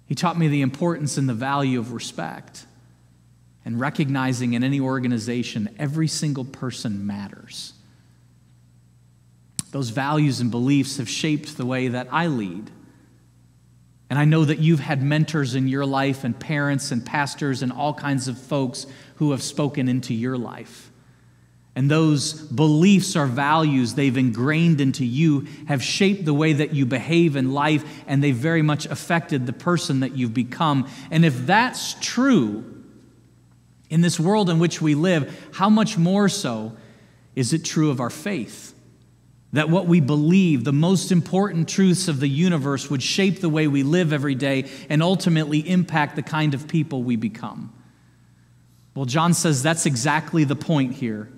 He 0.07 0.15
taught 0.15 0.39
me 0.39 0.47
the 0.49 0.63
importance 0.63 1.19
and 1.19 1.29
the 1.29 1.35
value 1.35 1.81
of 1.81 1.93
respect 1.93 2.67
and 3.65 3.81
recognizing 3.81 4.53
in 4.53 4.63
any 4.63 4.79
organization 4.79 5.75
every 5.79 6.07
single 6.09 6.45
person 6.45 7.07
matters. 7.07 7.73
Those 9.73 9.89
values 9.89 10.41
and 10.41 10.51
beliefs 10.51 10.99
have 10.99 11.09
shaped 11.09 11.57
the 11.57 11.67
way 11.67 11.89
that 11.89 12.09
I 12.13 12.27
lead 12.29 12.71
and 14.13 14.19
I 14.19 14.27
know 14.27 14.45
that 14.45 14.59
you've 14.59 14.81
had 14.81 15.03
mentors 15.03 15.55
in 15.55 15.69
your 15.69 15.87
life, 15.87 16.23
and 16.23 16.39
parents, 16.39 16.91
and 16.91 17.03
pastors, 17.03 17.63
and 17.63 17.73
all 17.73 17.95
kinds 17.95 18.29
of 18.29 18.37
folks 18.37 18.87
who 19.15 19.31
have 19.31 19.43
spoken 19.43 19.89
into 19.89 20.13
your 20.13 20.37
life. 20.37 20.91
And 21.75 21.91
those 21.91 22.35
beliefs 22.35 23.17
or 23.17 23.25
values 23.25 23.95
they've 23.95 24.15
ingrained 24.15 24.83
into 24.83 25.07
you 25.07 25.47
have 25.67 25.83
shaped 25.83 26.27
the 26.27 26.35
way 26.35 26.53
that 26.53 26.75
you 26.75 26.85
behave 26.85 27.37
in 27.37 27.55
life, 27.55 27.87
and 28.07 28.23
they've 28.23 28.37
very 28.37 28.61
much 28.61 28.85
affected 28.85 29.47
the 29.47 29.55
person 29.55 30.01
that 30.01 30.15
you've 30.15 30.35
become. 30.35 30.91
And 31.11 31.25
if 31.25 31.47
that's 31.47 31.95
true 31.95 32.85
in 33.89 34.03
this 34.03 34.21
world 34.21 34.51
in 34.51 34.59
which 34.59 34.83
we 34.83 34.95
live, 34.95 35.49
how 35.55 35.71
much 35.71 35.97
more 35.97 36.29
so 36.29 36.77
is 37.35 37.55
it 37.55 37.65
true 37.65 37.89
of 37.89 37.99
our 37.99 38.11
faith? 38.11 38.75
That 39.53 39.69
what 39.69 39.87
we 39.87 40.01
believe, 40.01 40.65
the 40.65 40.73
most 40.73 41.13
important 41.13 41.69
truths 41.69 42.09
of 42.09 42.21
the 42.21 42.29
universe, 42.29 42.89
would 42.89 43.03
shape 43.03 43.41
the 43.41 43.51
way 43.51 43.69
we 43.69 43.83
live 43.83 44.13
every 44.13 44.35
day 44.35 44.71
and 44.89 45.03
ultimately 45.03 45.59
impact 45.69 46.17
the 46.17 46.23
kind 46.23 46.55
of 46.55 46.69
people 46.69 47.03
we 47.03 47.17
become. 47.17 47.73
Well, 48.95 49.05
John 49.05 49.35
says 49.35 49.63
that's 49.63 49.87
exactly 49.87 50.45
the 50.45 50.57
point 50.57 50.95
here. 50.95 51.29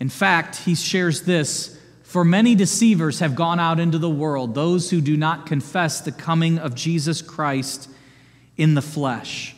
In 0.00 0.08
fact, 0.08 0.56
he 0.56 0.74
shares 0.74 1.22
this 1.22 1.78
For 2.02 2.24
many 2.24 2.54
deceivers 2.54 3.20
have 3.20 3.34
gone 3.36 3.60
out 3.60 3.78
into 3.78 3.98
the 3.98 4.10
world, 4.10 4.54
those 4.54 4.90
who 4.90 5.00
do 5.00 5.16
not 5.16 5.46
confess 5.46 6.00
the 6.00 6.12
coming 6.12 6.58
of 6.58 6.74
Jesus 6.74 7.22
Christ 7.22 7.88
in 8.56 8.74
the 8.74 8.82
flesh. 8.82 9.54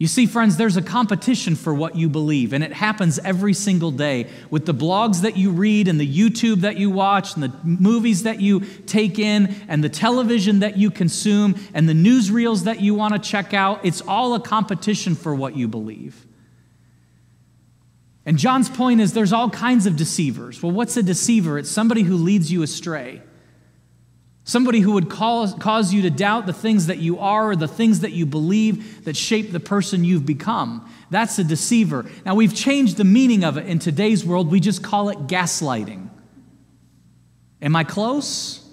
You 0.00 0.06
see, 0.06 0.24
friends, 0.24 0.56
there's 0.56 0.78
a 0.78 0.82
competition 0.82 1.54
for 1.54 1.74
what 1.74 1.94
you 1.94 2.08
believe, 2.08 2.54
and 2.54 2.64
it 2.64 2.72
happens 2.72 3.18
every 3.18 3.52
single 3.52 3.90
day 3.90 4.28
with 4.48 4.64
the 4.64 4.72
blogs 4.72 5.20
that 5.20 5.36
you 5.36 5.50
read, 5.50 5.88
and 5.88 6.00
the 6.00 6.10
YouTube 6.10 6.62
that 6.62 6.78
you 6.78 6.88
watch, 6.88 7.34
and 7.34 7.42
the 7.42 7.52
movies 7.62 8.22
that 8.22 8.40
you 8.40 8.60
take 8.86 9.18
in, 9.18 9.54
and 9.68 9.84
the 9.84 9.90
television 9.90 10.60
that 10.60 10.78
you 10.78 10.90
consume, 10.90 11.54
and 11.74 11.86
the 11.86 11.92
newsreels 11.92 12.64
that 12.64 12.80
you 12.80 12.94
want 12.94 13.12
to 13.12 13.20
check 13.20 13.52
out. 13.52 13.84
It's 13.84 14.00
all 14.00 14.32
a 14.32 14.40
competition 14.40 15.14
for 15.14 15.34
what 15.34 15.54
you 15.54 15.68
believe. 15.68 16.26
And 18.24 18.38
John's 18.38 18.70
point 18.70 19.02
is 19.02 19.12
there's 19.12 19.34
all 19.34 19.50
kinds 19.50 19.84
of 19.84 19.96
deceivers. 19.96 20.62
Well, 20.62 20.72
what's 20.72 20.96
a 20.96 21.02
deceiver? 21.02 21.58
It's 21.58 21.70
somebody 21.70 22.04
who 22.04 22.16
leads 22.16 22.50
you 22.50 22.62
astray. 22.62 23.20
Somebody 24.50 24.80
who 24.80 24.94
would 24.94 25.08
cause, 25.08 25.54
cause 25.54 25.94
you 25.94 26.02
to 26.02 26.10
doubt 26.10 26.44
the 26.44 26.52
things 26.52 26.88
that 26.88 26.98
you 26.98 27.20
are 27.20 27.50
or 27.50 27.54
the 27.54 27.68
things 27.68 28.00
that 28.00 28.10
you 28.10 28.26
believe 28.26 29.04
that 29.04 29.16
shape 29.16 29.52
the 29.52 29.60
person 29.60 30.02
you've 30.02 30.26
become. 30.26 30.92
That's 31.08 31.38
a 31.38 31.44
deceiver. 31.44 32.10
Now, 32.26 32.34
we've 32.34 32.52
changed 32.52 32.96
the 32.96 33.04
meaning 33.04 33.44
of 33.44 33.58
it 33.58 33.66
in 33.66 33.78
today's 33.78 34.24
world. 34.24 34.50
We 34.50 34.58
just 34.58 34.82
call 34.82 35.08
it 35.10 35.28
gaslighting. 35.28 36.08
Am 37.62 37.76
I 37.76 37.84
close? 37.84 38.68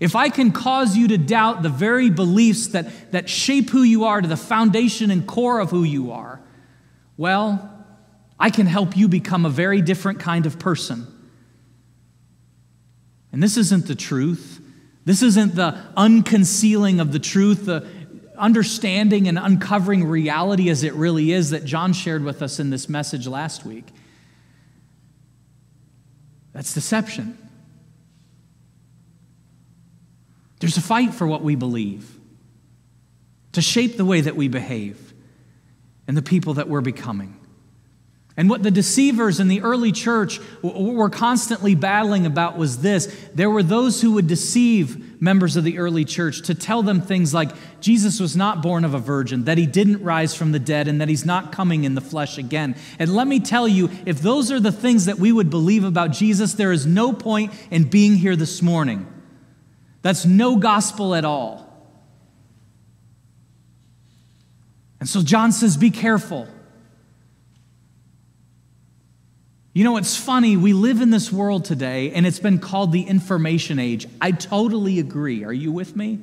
If 0.00 0.16
I 0.16 0.30
can 0.30 0.50
cause 0.50 0.96
you 0.96 1.08
to 1.08 1.18
doubt 1.18 1.62
the 1.62 1.68
very 1.68 2.08
beliefs 2.08 2.68
that, 2.68 3.12
that 3.12 3.28
shape 3.28 3.68
who 3.68 3.82
you 3.82 4.04
are 4.04 4.22
to 4.22 4.26
the 4.26 4.34
foundation 4.34 5.10
and 5.10 5.26
core 5.26 5.60
of 5.60 5.70
who 5.70 5.84
you 5.84 6.12
are, 6.12 6.40
well, 7.18 7.84
I 8.40 8.48
can 8.48 8.64
help 8.64 8.96
you 8.96 9.08
become 9.08 9.44
a 9.44 9.50
very 9.50 9.82
different 9.82 10.20
kind 10.20 10.46
of 10.46 10.58
person. 10.58 11.13
And 13.34 13.42
this 13.42 13.56
isn't 13.56 13.88
the 13.88 13.96
truth. 13.96 14.60
This 15.04 15.20
isn't 15.20 15.56
the 15.56 15.76
unconcealing 15.96 17.00
of 17.00 17.10
the 17.10 17.18
truth, 17.18 17.66
the 17.66 17.84
understanding 18.38 19.26
and 19.26 19.36
uncovering 19.36 20.04
reality 20.04 20.70
as 20.70 20.84
it 20.84 20.94
really 20.94 21.32
is 21.32 21.50
that 21.50 21.64
John 21.64 21.94
shared 21.94 22.22
with 22.22 22.42
us 22.42 22.60
in 22.60 22.70
this 22.70 22.88
message 22.88 23.26
last 23.26 23.64
week. 23.64 23.86
That's 26.52 26.72
deception. 26.72 27.36
There's 30.60 30.76
a 30.76 30.80
fight 30.80 31.12
for 31.12 31.26
what 31.26 31.42
we 31.42 31.56
believe, 31.56 32.16
to 33.50 33.60
shape 33.60 33.96
the 33.96 34.04
way 34.04 34.20
that 34.20 34.36
we 34.36 34.46
behave 34.46 35.12
and 36.06 36.16
the 36.16 36.22
people 36.22 36.54
that 36.54 36.68
we're 36.68 36.80
becoming. 36.82 37.43
And 38.36 38.50
what 38.50 38.64
the 38.64 38.70
deceivers 38.72 39.38
in 39.38 39.46
the 39.46 39.60
early 39.60 39.92
church 39.92 40.40
were 40.60 41.10
constantly 41.10 41.76
battling 41.76 42.26
about 42.26 42.58
was 42.58 42.78
this 42.78 43.06
there 43.32 43.48
were 43.48 43.62
those 43.62 44.00
who 44.00 44.14
would 44.14 44.26
deceive 44.26 45.22
members 45.22 45.56
of 45.56 45.62
the 45.62 45.78
early 45.78 46.04
church 46.04 46.42
to 46.42 46.54
tell 46.54 46.82
them 46.82 47.00
things 47.00 47.32
like 47.32 47.50
Jesus 47.80 48.18
was 48.18 48.36
not 48.36 48.60
born 48.60 48.84
of 48.84 48.92
a 48.92 48.98
virgin, 48.98 49.44
that 49.44 49.56
he 49.56 49.66
didn't 49.66 50.02
rise 50.02 50.34
from 50.34 50.50
the 50.50 50.58
dead, 50.58 50.88
and 50.88 51.00
that 51.00 51.08
he's 51.08 51.24
not 51.24 51.52
coming 51.52 51.84
in 51.84 51.94
the 51.94 52.00
flesh 52.00 52.36
again. 52.36 52.74
And 52.98 53.14
let 53.14 53.28
me 53.28 53.38
tell 53.38 53.68
you, 53.68 53.88
if 54.04 54.20
those 54.20 54.50
are 54.50 54.60
the 54.60 54.72
things 54.72 55.04
that 55.04 55.18
we 55.18 55.30
would 55.30 55.48
believe 55.48 55.84
about 55.84 56.10
Jesus, 56.10 56.54
there 56.54 56.72
is 56.72 56.86
no 56.86 57.12
point 57.12 57.52
in 57.70 57.84
being 57.84 58.16
here 58.16 58.34
this 58.34 58.60
morning. 58.60 59.06
That's 60.02 60.26
no 60.26 60.56
gospel 60.56 61.14
at 61.14 61.24
all. 61.24 61.64
And 64.98 65.08
so 65.08 65.22
John 65.22 65.52
says, 65.52 65.76
Be 65.76 65.90
careful. 65.90 66.48
You 69.74 69.82
know, 69.82 69.96
it's 69.96 70.16
funny, 70.16 70.56
we 70.56 70.72
live 70.72 71.00
in 71.00 71.10
this 71.10 71.32
world 71.32 71.64
today 71.64 72.12
and 72.12 72.24
it's 72.24 72.38
been 72.38 72.60
called 72.60 72.92
the 72.92 73.02
information 73.02 73.80
age. 73.80 74.06
I 74.20 74.30
totally 74.30 75.00
agree. 75.00 75.42
Are 75.42 75.52
you 75.52 75.72
with 75.72 75.96
me? 75.96 76.20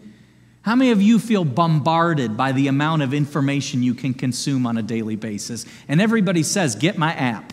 How 0.62 0.74
many 0.74 0.92
of 0.92 1.02
you 1.02 1.20
feel 1.20 1.44
bombarded 1.44 2.38
by 2.38 2.54
the 2.54 2.68
amount 2.68 3.02
of 3.02 3.14
information 3.14 3.84
you 3.84 3.94
can 3.94 4.14
consume 4.14 4.66
on 4.66 4.78
a 4.78 4.82
daily 4.82 5.18
basis? 5.18 5.66
And 5.90 6.00
everybody 6.00 6.44
says, 6.44 6.76
Get 6.76 6.98
my 6.98 7.14
app. 7.14 7.52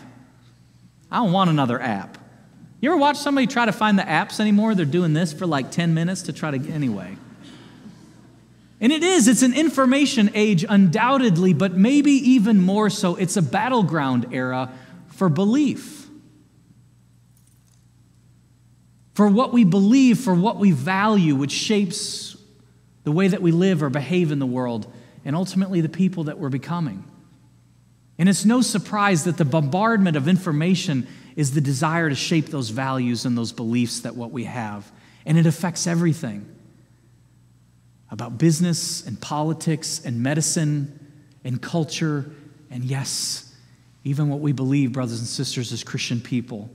I 1.11 1.17
don't 1.17 1.33
want 1.33 1.49
another 1.49 1.81
app. 1.81 2.17
You 2.79 2.91
ever 2.91 2.97
watch 2.97 3.17
somebody 3.17 3.47
try 3.47 3.65
to 3.65 3.73
find 3.73 3.99
the 3.99 4.03
apps 4.03 4.39
anymore? 4.39 4.75
They're 4.75 4.85
doing 4.85 5.11
this 5.11 5.33
for 5.33 5.45
like 5.45 5.69
10 5.69 5.93
minutes 5.93 6.21
to 6.23 6.33
try 6.33 6.51
to, 6.51 6.59
get, 6.59 6.71
anyway. 6.71 7.17
And 8.79 8.93
it 8.93 9.03
is, 9.03 9.27
it's 9.27 9.41
an 9.41 9.53
information 9.53 10.31
age, 10.33 10.63
undoubtedly, 10.69 11.53
but 11.53 11.73
maybe 11.73 12.11
even 12.11 12.61
more 12.61 12.89
so, 12.89 13.17
it's 13.17 13.35
a 13.35 13.41
battleground 13.41 14.27
era 14.31 14.71
for 15.19 15.27
belief. 15.27 16.07
For 19.15 19.27
what 19.27 19.51
we 19.51 19.65
believe, 19.65 20.17
for 20.17 20.33
what 20.33 20.55
we 20.55 20.71
value, 20.71 21.35
which 21.35 21.51
shapes 21.51 22.37
the 23.03 23.11
way 23.11 23.27
that 23.27 23.41
we 23.41 23.51
live 23.51 23.83
or 23.83 23.89
behave 23.89 24.31
in 24.31 24.39
the 24.39 24.45
world, 24.45 24.89
and 25.25 25.35
ultimately 25.35 25.81
the 25.81 25.89
people 25.89 26.23
that 26.23 26.39
we're 26.39 26.47
becoming. 26.47 27.03
And 28.17 28.29
it's 28.29 28.45
no 28.45 28.61
surprise 28.61 29.25
that 29.25 29.35
the 29.35 29.43
bombardment 29.43 30.15
of 30.15 30.29
information 30.29 31.05
is 31.35 31.53
the 31.53 31.59
desire 31.59 32.07
to 32.07 32.15
shape 32.15 32.45
those 32.45 32.69
values 32.69 33.25
and 33.25 33.37
those 33.37 33.51
beliefs 33.51 33.99
that 34.01 34.15
what 34.15 34.31
we 34.31 34.45
have. 34.45 34.89
And 35.25 35.37
it 35.37 35.45
affects 35.45 35.85
everything 35.85 36.45
about 38.09 38.37
business 38.37 39.05
and 39.05 39.19
politics 39.19 40.01
and 40.05 40.23
medicine 40.23 40.97
and 41.43 41.61
culture 41.61 42.31
and, 42.71 42.85
yes, 42.85 43.48
even 44.09 44.29
what 44.29 44.39
we 44.39 44.51
believe, 44.51 44.91
brothers 44.91 45.19
and 45.19 45.27
sisters, 45.27 45.71
as 45.71 45.83
Christian 45.83 46.19
people. 46.19 46.69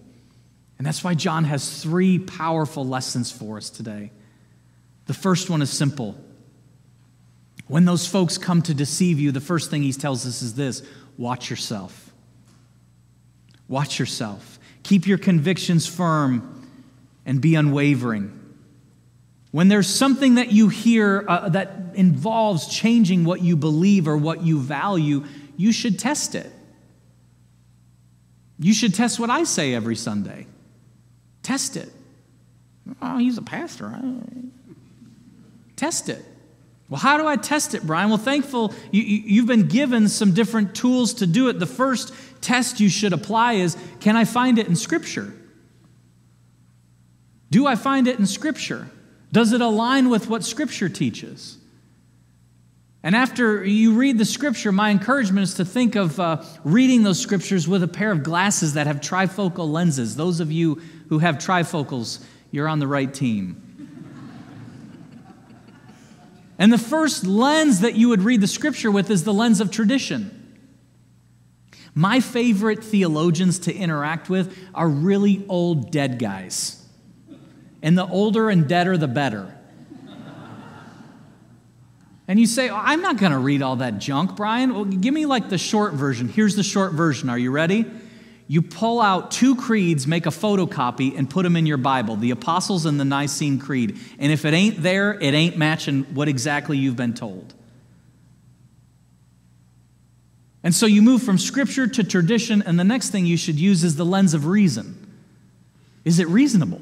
And 0.78 0.86
that's 0.86 1.04
why 1.04 1.14
John 1.14 1.44
has 1.44 1.82
three 1.82 2.18
powerful 2.18 2.86
lessons 2.86 3.30
for 3.30 3.56
us 3.56 3.70
today. 3.70 4.10
The 5.06 5.14
first 5.14 5.50
one 5.50 5.62
is 5.62 5.70
simple. 5.70 6.16
When 7.66 7.84
those 7.84 8.06
folks 8.06 8.38
come 8.38 8.62
to 8.62 8.74
deceive 8.74 9.18
you, 9.20 9.32
the 9.32 9.40
first 9.40 9.70
thing 9.70 9.82
he 9.82 9.92
tells 9.92 10.26
us 10.26 10.42
is 10.42 10.54
this 10.54 10.82
watch 11.16 11.50
yourself. 11.50 12.12
Watch 13.68 13.98
yourself. 13.98 14.58
Keep 14.82 15.06
your 15.06 15.18
convictions 15.18 15.86
firm 15.86 16.68
and 17.24 17.40
be 17.40 17.54
unwavering. 17.54 18.40
when 19.50 19.68
there's 19.68 19.86
something 19.88 20.34
that 20.34 20.50
you 20.50 20.68
hear 20.68 21.24
uh, 21.28 21.48
that 21.48 21.70
involves 21.94 22.66
changing 22.66 23.24
what 23.24 23.40
you 23.40 23.56
believe 23.56 24.08
or 24.08 24.16
what 24.16 24.42
you 24.42 24.58
value, 24.58 25.24
you 25.56 25.70
should 25.70 25.96
test 25.96 26.34
it. 26.34 26.50
You 28.64 28.72
should 28.72 28.94
test 28.94 29.20
what 29.20 29.28
I 29.28 29.44
say 29.44 29.74
every 29.74 29.94
Sunday. 29.94 30.46
Test 31.42 31.76
it. 31.76 31.90
Oh, 33.02 33.18
he's 33.18 33.36
a 33.36 33.42
pastor. 33.42 33.94
Test 35.76 36.08
it. 36.08 36.24
Well, 36.88 36.98
how 36.98 37.18
do 37.18 37.26
I 37.26 37.36
test 37.36 37.74
it, 37.74 37.86
Brian? 37.86 38.08
Well, 38.08 38.16
thankful 38.16 38.72
you, 38.90 39.02
you've 39.02 39.46
been 39.46 39.68
given 39.68 40.08
some 40.08 40.32
different 40.32 40.74
tools 40.74 41.12
to 41.14 41.26
do 41.26 41.50
it. 41.50 41.58
The 41.58 41.66
first 41.66 42.14
test 42.40 42.80
you 42.80 42.88
should 42.88 43.12
apply 43.12 43.54
is 43.54 43.76
can 44.00 44.16
I 44.16 44.24
find 44.24 44.58
it 44.58 44.66
in 44.66 44.76
Scripture? 44.76 45.34
Do 47.50 47.66
I 47.66 47.74
find 47.74 48.08
it 48.08 48.18
in 48.18 48.24
Scripture? 48.24 48.88
Does 49.30 49.52
it 49.52 49.60
align 49.60 50.08
with 50.08 50.30
what 50.30 50.42
Scripture 50.42 50.88
teaches? 50.88 51.58
And 53.04 53.14
after 53.14 53.62
you 53.62 53.92
read 53.92 54.16
the 54.16 54.24
Scripture, 54.24 54.72
my 54.72 54.90
encouragement 54.90 55.44
is 55.44 55.54
to 55.56 55.64
think 55.66 55.94
of 55.94 56.18
uh, 56.18 56.42
reading 56.64 57.02
those 57.02 57.20
Scriptures 57.20 57.68
with 57.68 57.82
a 57.82 57.88
pair 57.88 58.10
of 58.10 58.22
glasses 58.22 58.72
that 58.74 58.86
have 58.86 59.02
trifocal 59.02 59.70
lenses. 59.70 60.16
Those 60.16 60.40
of 60.40 60.50
you 60.50 60.80
who 61.10 61.18
have 61.18 61.36
trifocals, 61.36 62.24
you're 62.50 62.66
on 62.66 62.78
the 62.78 62.86
right 62.86 63.12
team. 63.12 63.60
and 66.58 66.72
the 66.72 66.78
first 66.78 67.26
lens 67.26 67.80
that 67.80 67.94
you 67.94 68.08
would 68.08 68.22
read 68.22 68.40
the 68.40 68.46
Scripture 68.46 68.90
with 68.90 69.10
is 69.10 69.22
the 69.24 69.34
lens 69.34 69.60
of 69.60 69.70
tradition. 69.70 70.40
My 71.94 72.20
favorite 72.20 72.82
theologians 72.82 73.58
to 73.60 73.74
interact 73.74 74.30
with 74.30 74.58
are 74.74 74.88
really 74.88 75.44
old 75.50 75.90
dead 75.90 76.18
guys. 76.18 76.82
And 77.82 77.98
the 77.98 78.06
older 78.06 78.48
and 78.48 78.66
deader, 78.66 78.96
the 78.96 79.08
better. 79.08 79.54
And 82.26 82.40
you 82.40 82.46
say, 82.46 82.70
oh, 82.70 82.76
I'm 82.76 83.02
not 83.02 83.18
going 83.18 83.32
to 83.32 83.38
read 83.38 83.60
all 83.60 83.76
that 83.76 83.98
junk, 83.98 84.36
Brian. 84.36 84.74
Well, 84.74 84.84
give 84.84 85.12
me 85.12 85.26
like 85.26 85.50
the 85.50 85.58
short 85.58 85.92
version. 85.92 86.28
Here's 86.28 86.56
the 86.56 86.62
short 86.62 86.92
version. 86.92 87.28
Are 87.28 87.38
you 87.38 87.50
ready? 87.50 87.84
You 88.46 88.62
pull 88.62 89.00
out 89.00 89.30
two 89.30 89.56
creeds, 89.56 90.06
make 90.06 90.26
a 90.26 90.30
photocopy, 90.30 91.16
and 91.16 91.28
put 91.28 91.42
them 91.42 91.56
in 91.56 91.66
your 91.66 91.76
Bible 91.76 92.16
the 92.16 92.30
Apostles 92.30 92.86
and 92.86 93.00
the 93.00 93.04
Nicene 93.04 93.58
Creed. 93.58 93.98
And 94.18 94.32
if 94.32 94.44
it 94.44 94.54
ain't 94.54 94.82
there, 94.82 95.14
it 95.14 95.34
ain't 95.34 95.56
matching 95.56 96.04
what 96.14 96.28
exactly 96.28 96.76
you've 96.76 96.96
been 96.96 97.14
told. 97.14 97.54
And 100.62 100.74
so 100.74 100.86
you 100.86 101.02
move 101.02 101.22
from 101.22 101.36
scripture 101.36 101.86
to 101.86 102.04
tradition, 102.04 102.62
and 102.62 102.80
the 102.80 102.84
next 102.84 103.10
thing 103.10 103.26
you 103.26 103.36
should 103.36 103.60
use 103.60 103.84
is 103.84 103.96
the 103.96 104.04
lens 104.04 104.32
of 104.32 104.46
reason. 104.46 105.14
Is 106.06 106.18
it 106.18 106.28
reasonable? 106.28 106.80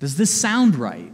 Does 0.00 0.16
this 0.16 0.32
sound 0.32 0.74
right? 0.74 1.12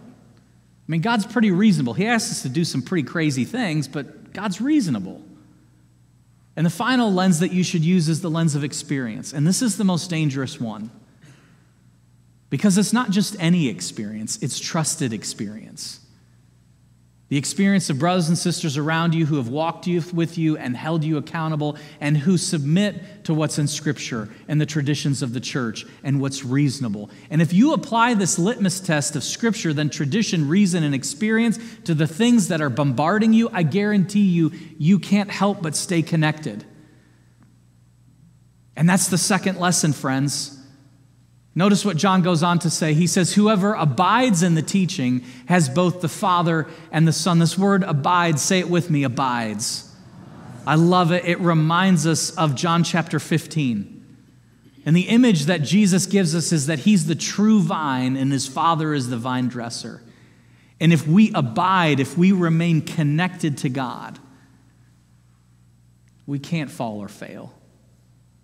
I 0.91 0.93
mean, 0.93 1.03
God's 1.03 1.25
pretty 1.25 1.53
reasonable. 1.53 1.95
He 1.95 2.05
asks 2.05 2.33
us 2.33 2.43
to 2.43 2.49
do 2.49 2.65
some 2.65 2.83
pretty 2.83 3.07
crazy 3.07 3.45
things, 3.45 3.87
but 3.87 4.33
God's 4.33 4.61
reasonable. 4.61 5.23
And 6.57 6.67
the 6.67 6.71
final 6.71 7.13
lens 7.13 7.39
that 7.39 7.53
you 7.53 7.63
should 7.63 7.85
use 7.85 8.09
is 8.09 8.23
the 8.23 8.29
lens 8.29 8.57
of 8.57 8.65
experience. 8.65 9.33
And 9.33 9.47
this 9.47 9.63
is 9.63 9.77
the 9.77 9.85
most 9.85 10.11
dangerous 10.11 10.59
one. 10.59 10.91
Because 12.49 12.77
it's 12.77 12.93
not 12.93 13.11
just 13.11 13.37
any 13.39 13.69
experience, 13.69 14.43
it's 14.43 14.59
trusted 14.59 15.13
experience 15.13 16.01
the 17.31 17.37
experience 17.37 17.89
of 17.89 17.99
brothers 18.01 18.29
and 18.29 18.37
sisters 18.37 18.77
around 18.77 19.15
you 19.15 19.25
who 19.25 19.37
have 19.37 19.49
walked 19.49 19.87
with 19.87 20.37
you 20.37 20.57
and 20.57 20.77
held 20.77 21.05
you 21.05 21.17
accountable 21.17 21.79
and 22.01 22.19
who 22.19 22.37
submit 22.37 23.25
to 23.25 23.33
what's 23.33 23.57
in 23.57 23.69
Scripture 23.69 24.29
and 24.49 24.61
the 24.61 24.67
traditions 24.67 25.23
of 25.23 25.33
the 25.33 25.39
church 25.39 25.87
and 26.03 26.21
what's 26.21 26.45
reasonable. 26.45 27.09
And 27.31 27.41
if 27.41 27.53
you 27.53 27.73
apply 27.73 28.15
this 28.15 28.37
litmus 28.37 28.81
test 28.81 29.15
of 29.15 29.23
Scripture, 29.23 29.73
then 29.73 29.91
tradition, 29.91 30.49
reason, 30.49 30.83
and 30.83 30.93
experience 30.93 31.61
to 31.85 31.95
the 31.95 32.09
things 32.09 32.49
that 32.49 32.61
are 32.61 32.69
bombarding 32.69 33.33
you, 33.33 33.49
I 33.53 33.63
guarantee 33.63 34.25
you, 34.25 34.51
you 34.77 34.99
can't 34.99 35.31
help 35.31 35.63
but 35.63 35.77
stay 35.77 36.03
connected. 36.03 36.65
And 38.75 38.89
that's 38.89 39.07
the 39.07 39.19
second 39.19 39.59
lesson, 39.61 39.93
friends. 39.93 40.60
Notice 41.55 41.85
what 41.85 41.97
John 41.97 42.23
goes 42.23 42.43
on 42.43 42.59
to 42.61 42.71
say. 42.71 42.95
He 42.95 43.07
says, 43.07 43.35
Whoever 43.35 43.75
abides 43.75 44.43
in 44.43 44.55
the 44.55 44.63
teaching 44.63 45.25
has 45.47 45.69
both 45.69 46.01
the 46.01 46.09
Father 46.09 46.67
and 46.93 47.09
the 47.09 47.13
Son. 47.13 47.41
This 47.41 47.59
word 47.59 47.83
abides, 47.83 48.41
say 48.41 48.61
it 48.61 48.71
with 48.71 48.89
me, 48.89 49.03
abides. 49.03 49.93
I 50.67 50.77
love 50.77 51.11
it. 51.11 51.25
It 51.25 51.41
reminds 51.41 52.07
us 52.07 52.31
of 52.31 52.55
John 52.55 52.85
chapter 52.85 53.19
15. 53.19 53.97
And 54.87 54.97
the 54.97 55.09
image 55.09 55.47
that 55.47 55.63
Jesus 55.63 56.07
gives 56.07 56.35
us 56.35 56.53
is 56.53 56.67
that 56.67 56.81
he's 56.81 57.07
the 57.07 57.15
true 57.15 57.61
vine 57.61 58.17
and 58.17 58.33
his 58.33 58.47
Father 58.47 58.95
is 58.95 59.11
the 59.11 59.17
vine 59.17 59.49
dresser. 59.49 60.03
And 60.79 60.93
if 60.93 61.07
we 61.07 61.33
abide, 61.35 62.01
if 62.01 62.17
we 62.17 62.33
remain 62.33 62.81
connected 62.81 63.59
to 63.59 63.69
God, 63.69 64.19
we 66.27 66.39
can't 66.39 66.71
fall 66.71 67.01
or 67.01 67.09
fail. 67.09 67.53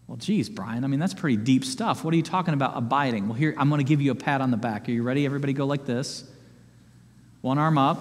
Well, 0.09 0.16
geez, 0.16 0.49
Brian, 0.49 0.85
I 0.85 0.87
mean, 0.87 1.01
that's 1.01 1.14
pretty 1.14 1.37
deep 1.37 1.64
stuff. 1.64 2.05
What 2.05 2.14
are 2.14 2.16
you 2.16 2.23
talking 2.23 2.55
about 2.55 2.77
abiding? 2.77 3.27
Well, 3.27 3.37
here, 3.37 3.55
I'm 3.59 3.69
going 3.69 3.81
to 3.81 3.85
give 3.85 4.01
you 4.01 4.12
a 4.12 4.14
pat 4.14 4.40
on 4.40 4.53
the 4.53 4.57
back. 4.57 4.88
Are 4.88 4.92
you 4.92 5.03
ready? 5.03 5.27
Everybody 5.27 5.53
go 5.53 5.66
like 5.66 5.85
this. 5.85 6.23
One 7.40 7.59
arm 7.59 7.77
up. 7.77 7.99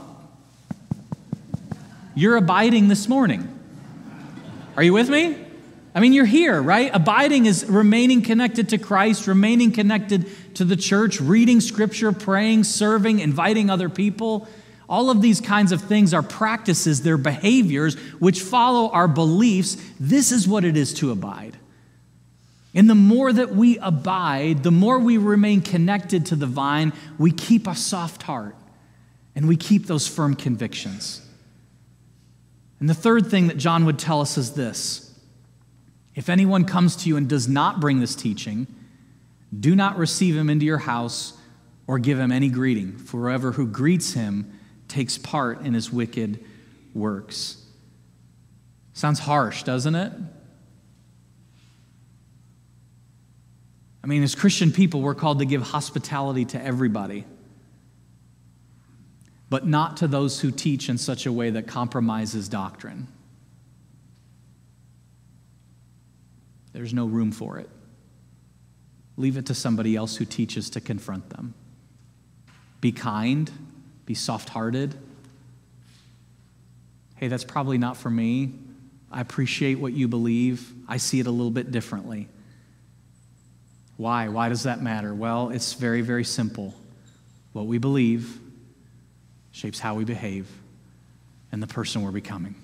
You're 2.13 2.37
abiding 2.37 2.87
this 2.89 3.09
morning. 3.09 3.51
Are 4.77 4.83
you 4.83 4.93
with 4.93 5.09
me? 5.09 5.35
I 5.95 5.99
mean, 5.99 6.13
you're 6.13 6.25
here, 6.25 6.61
right? 6.61 6.91
Abiding 6.93 7.45
is 7.45 7.65
remaining 7.65 8.21
connected 8.21 8.69
to 8.69 8.77
Christ, 8.77 9.27
remaining 9.27 9.71
connected 9.71 10.29
to 10.55 10.65
the 10.65 10.75
church, 10.75 11.19
reading 11.19 11.59
scripture, 11.59 12.11
praying, 12.11 12.65
serving, 12.65 13.19
inviting 13.19 13.69
other 13.69 13.89
people. 13.89 14.47
All 14.87 15.09
of 15.09 15.21
these 15.21 15.41
kinds 15.41 15.71
of 15.71 15.81
things 15.81 16.13
are 16.13 16.21
practices, 16.21 17.01
they're 17.01 17.17
behaviors 17.17 17.95
which 18.19 18.41
follow 18.41 18.89
our 18.91 19.07
beliefs. 19.07 19.77
This 19.99 20.31
is 20.31 20.47
what 20.47 20.63
it 20.65 20.77
is 20.77 20.93
to 20.95 21.11
abide. 21.11 21.57
And 22.75 22.89
the 22.89 22.95
more 22.95 23.31
that 23.31 23.55
we 23.55 23.79
abide, 23.79 24.61
the 24.61 24.71
more 24.71 24.99
we 24.99 25.17
remain 25.17 25.61
connected 25.61 26.25
to 26.27 26.35
the 26.35 26.45
vine, 26.45 26.91
we 27.17 27.31
keep 27.31 27.67
a 27.67 27.75
soft 27.75 28.23
heart 28.23 28.57
and 29.33 29.47
we 29.47 29.55
keep 29.55 29.87
those 29.87 30.07
firm 30.07 30.35
convictions. 30.35 31.21
And 32.81 32.89
the 32.89 32.93
third 32.93 33.27
thing 33.27 33.47
that 33.47 33.57
John 33.57 33.85
would 33.85 33.97
tell 33.97 34.19
us 34.19 34.37
is 34.37 34.51
this 34.51 35.17
if 36.15 36.29
anyone 36.29 36.65
comes 36.65 36.97
to 36.97 37.09
you 37.09 37.15
and 37.15 37.29
does 37.29 37.47
not 37.47 37.79
bring 37.79 38.01
this 38.01 38.15
teaching, 38.15 38.67
do 39.57 39.73
not 39.73 39.97
receive 39.97 40.35
him 40.35 40.49
into 40.49 40.65
your 40.65 40.77
house 40.79 41.33
or 41.87 41.97
give 41.97 42.19
him 42.19 42.31
any 42.31 42.49
greeting, 42.49 42.97
for 42.97 43.21
whoever 43.21 43.53
who 43.53 43.67
greets 43.67 44.13
him 44.13 44.51
takes 44.87 45.17
part 45.17 45.61
in 45.61 45.73
his 45.73 45.91
wicked 45.91 46.43
works. 46.93 47.63
Sounds 48.93 49.19
harsh, 49.19 49.63
doesn't 49.63 49.95
it? 49.95 50.11
I 54.05 54.07
mean, 54.07 54.21
as 54.21 54.35
Christian 54.35 54.71
people, 54.71 55.01
we're 55.01 55.15
called 55.15 55.39
to 55.39 55.45
give 55.45 55.63
hospitality 55.63 56.45
to 56.45 56.61
everybody, 56.61 57.25
but 59.49 59.65
not 59.65 59.97
to 59.97 60.07
those 60.07 60.39
who 60.39 60.51
teach 60.51 60.89
in 60.89 60.99
such 60.99 61.25
a 61.25 61.31
way 61.31 61.49
that 61.49 61.65
compromises 61.65 62.47
doctrine. 62.47 63.07
There's 66.71 66.93
no 66.93 67.07
room 67.07 67.31
for 67.31 67.57
it. 67.57 67.67
Leave 69.17 69.37
it 69.37 69.47
to 69.47 69.55
somebody 69.55 69.95
else 69.95 70.17
who 70.17 70.25
teaches 70.25 70.69
to 70.71 70.81
confront 70.81 71.31
them. 71.31 71.55
Be 72.81 72.91
kind, 72.91 73.49
be 74.05 74.13
soft 74.13 74.49
hearted. 74.49 74.93
Hey, 77.15 77.27
that's 77.27 77.43
probably 77.43 77.79
not 77.79 77.97
for 77.97 78.11
me. 78.11 78.53
I 79.11 79.21
appreciate 79.21 79.79
what 79.79 79.93
you 79.93 80.07
believe. 80.07 80.71
I 80.87 80.97
see 80.97 81.19
it 81.19 81.25
a 81.25 81.31
little 81.31 81.49
bit 81.49 81.71
differently. 81.71 82.27
Why? 83.97 84.27
Why 84.27 84.49
does 84.49 84.63
that 84.63 84.81
matter? 84.81 85.13
Well, 85.13 85.49
it's 85.49 85.73
very, 85.73 86.01
very 86.01 86.23
simple. 86.23 86.73
What 87.53 87.65
we 87.65 87.77
believe 87.77 88.39
shapes 89.51 89.79
how 89.79 89.95
we 89.95 90.03
behave 90.03 90.49
and 91.51 91.63
the 91.63 91.67
person 91.67 92.01
we're 92.01 92.11
becoming. 92.11 92.55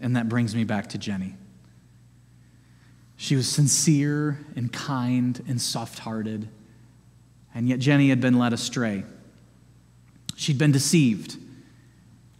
And 0.00 0.16
that 0.16 0.28
brings 0.28 0.54
me 0.54 0.64
back 0.64 0.88
to 0.88 0.98
Jenny. 0.98 1.34
She 3.16 3.36
was 3.36 3.48
sincere 3.48 4.38
and 4.56 4.72
kind 4.72 5.42
and 5.48 5.60
soft 5.60 6.00
hearted, 6.00 6.48
and 7.54 7.68
yet 7.68 7.78
Jenny 7.78 8.10
had 8.10 8.20
been 8.20 8.38
led 8.38 8.52
astray. 8.52 9.04
She'd 10.36 10.58
been 10.58 10.72
deceived. 10.72 11.38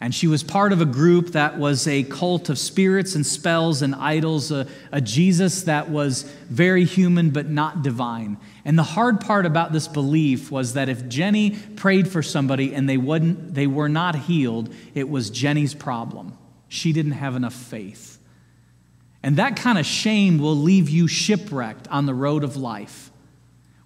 And 0.01 0.15
she 0.15 0.27
was 0.27 0.43
part 0.43 0.73
of 0.73 0.83
a 0.83 0.87
group 0.87 1.29
that 1.29 1.59
was 1.59 1.89
a 1.89 2.03
cult 2.03 2.51
of 2.51 2.59
spirits 2.59 3.15
and 3.15 3.25
spells 3.25 3.81
and 3.81 3.95
idols, 3.95 4.51
a, 4.51 4.67
a, 4.93 5.01
Jesus 5.01 5.63
that 5.63 5.89
was 5.89 6.25
very 6.51 6.85
human 6.85 7.31
but 7.31 7.49
not 7.49 7.83
divine. 7.83 8.37
And 8.67 8.79
the 8.79 8.83
hard 8.83 9.23
part 9.23 9.47
about 9.47 9.73
this 9.73 9.89
belief 9.89 10.51
was 10.51 10.75
that 10.75 10.91
if 10.91 11.09
Jenny 11.09 11.51
prayed 11.77 12.09
for 12.09 12.23
somebody 12.23 12.75
and 12.75 12.87
they, 12.87 12.99
wouldn't, 12.99 13.55
they 13.55 13.67
were 13.67 13.89
not 13.89 14.15
healed, 14.17 14.73
it 14.95 15.09
was 15.09 15.31
Jenny's 15.31 15.73
problem. 15.73 16.37
She 16.69 16.93
didn't 16.93 17.13
have 17.13 17.35
enough 17.35 17.55
faith. 17.55 18.19
And 19.23 19.39
that 19.39 19.57
kind 19.57 19.79
of 19.79 19.87
shame 19.87 20.39
will 20.39 20.57
leave 20.57 20.91
you 20.91 21.09
shipwrecked 21.09 21.89
on 21.89 22.05
the 22.05 22.15
road 22.15 22.45
of 22.45 22.57
life 22.57 23.11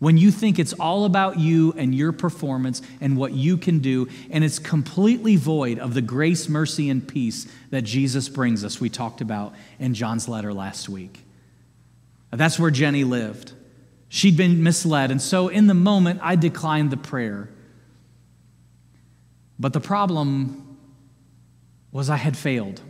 When 0.00 0.16
you 0.16 0.30
think 0.30 0.58
it's 0.58 0.72
all 0.72 1.04
about 1.04 1.38
you 1.38 1.74
and 1.76 1.94
your 1.94 2.12
performance 2.12 2.80
and 3.02 3.18
what 3.18 3.32
you 3.32 3.58
can 3.58 3.80
do, 3.80 4.08
and 4.30 4.42
it's 4.42 4.58
completely 4.58 5.36
void 5.36 5.78
of 5.78 5.92
the 5.92 6.00
grace, 6.00 6.48
mercy, 6.48 6.88
and 6.88 7.06
peace 7.06 7.46
that 7.68 7.82
Jesus 7.82 8.28
brings 8.30 8.64
us, 8.64 8.80
we 8.80 8.88
talked 8.88 9.20
about 9.20 9.54
in 9.78 9.92
John's 9.92 10.26
letter 10.26 10.54
last 10.54 10.88
week. 10.88 11.20
That's 12.30 12.58
where 12.58 12.70
Jenny 12.70 13.04
lived. 13.04 13.52
She'd 14.08 14.38
been 14.38 14.62
misled, 14.62 15.10
and 15.10 15.20
so 15.20 15.48
in 15.48 15.66
the 15.66 15.74
moment, 15.74 16.20
I 16.22 16.34
declined 16.34 16.90
the 16.90 16.96
prayer. 16.96 17.50
But 19.58 19.74
the 19.74 19.80
problem 19.80 20.78
was 21.92 22.08
I 22.08 22.16
had 22.16 22.38
failed 22.38 22.80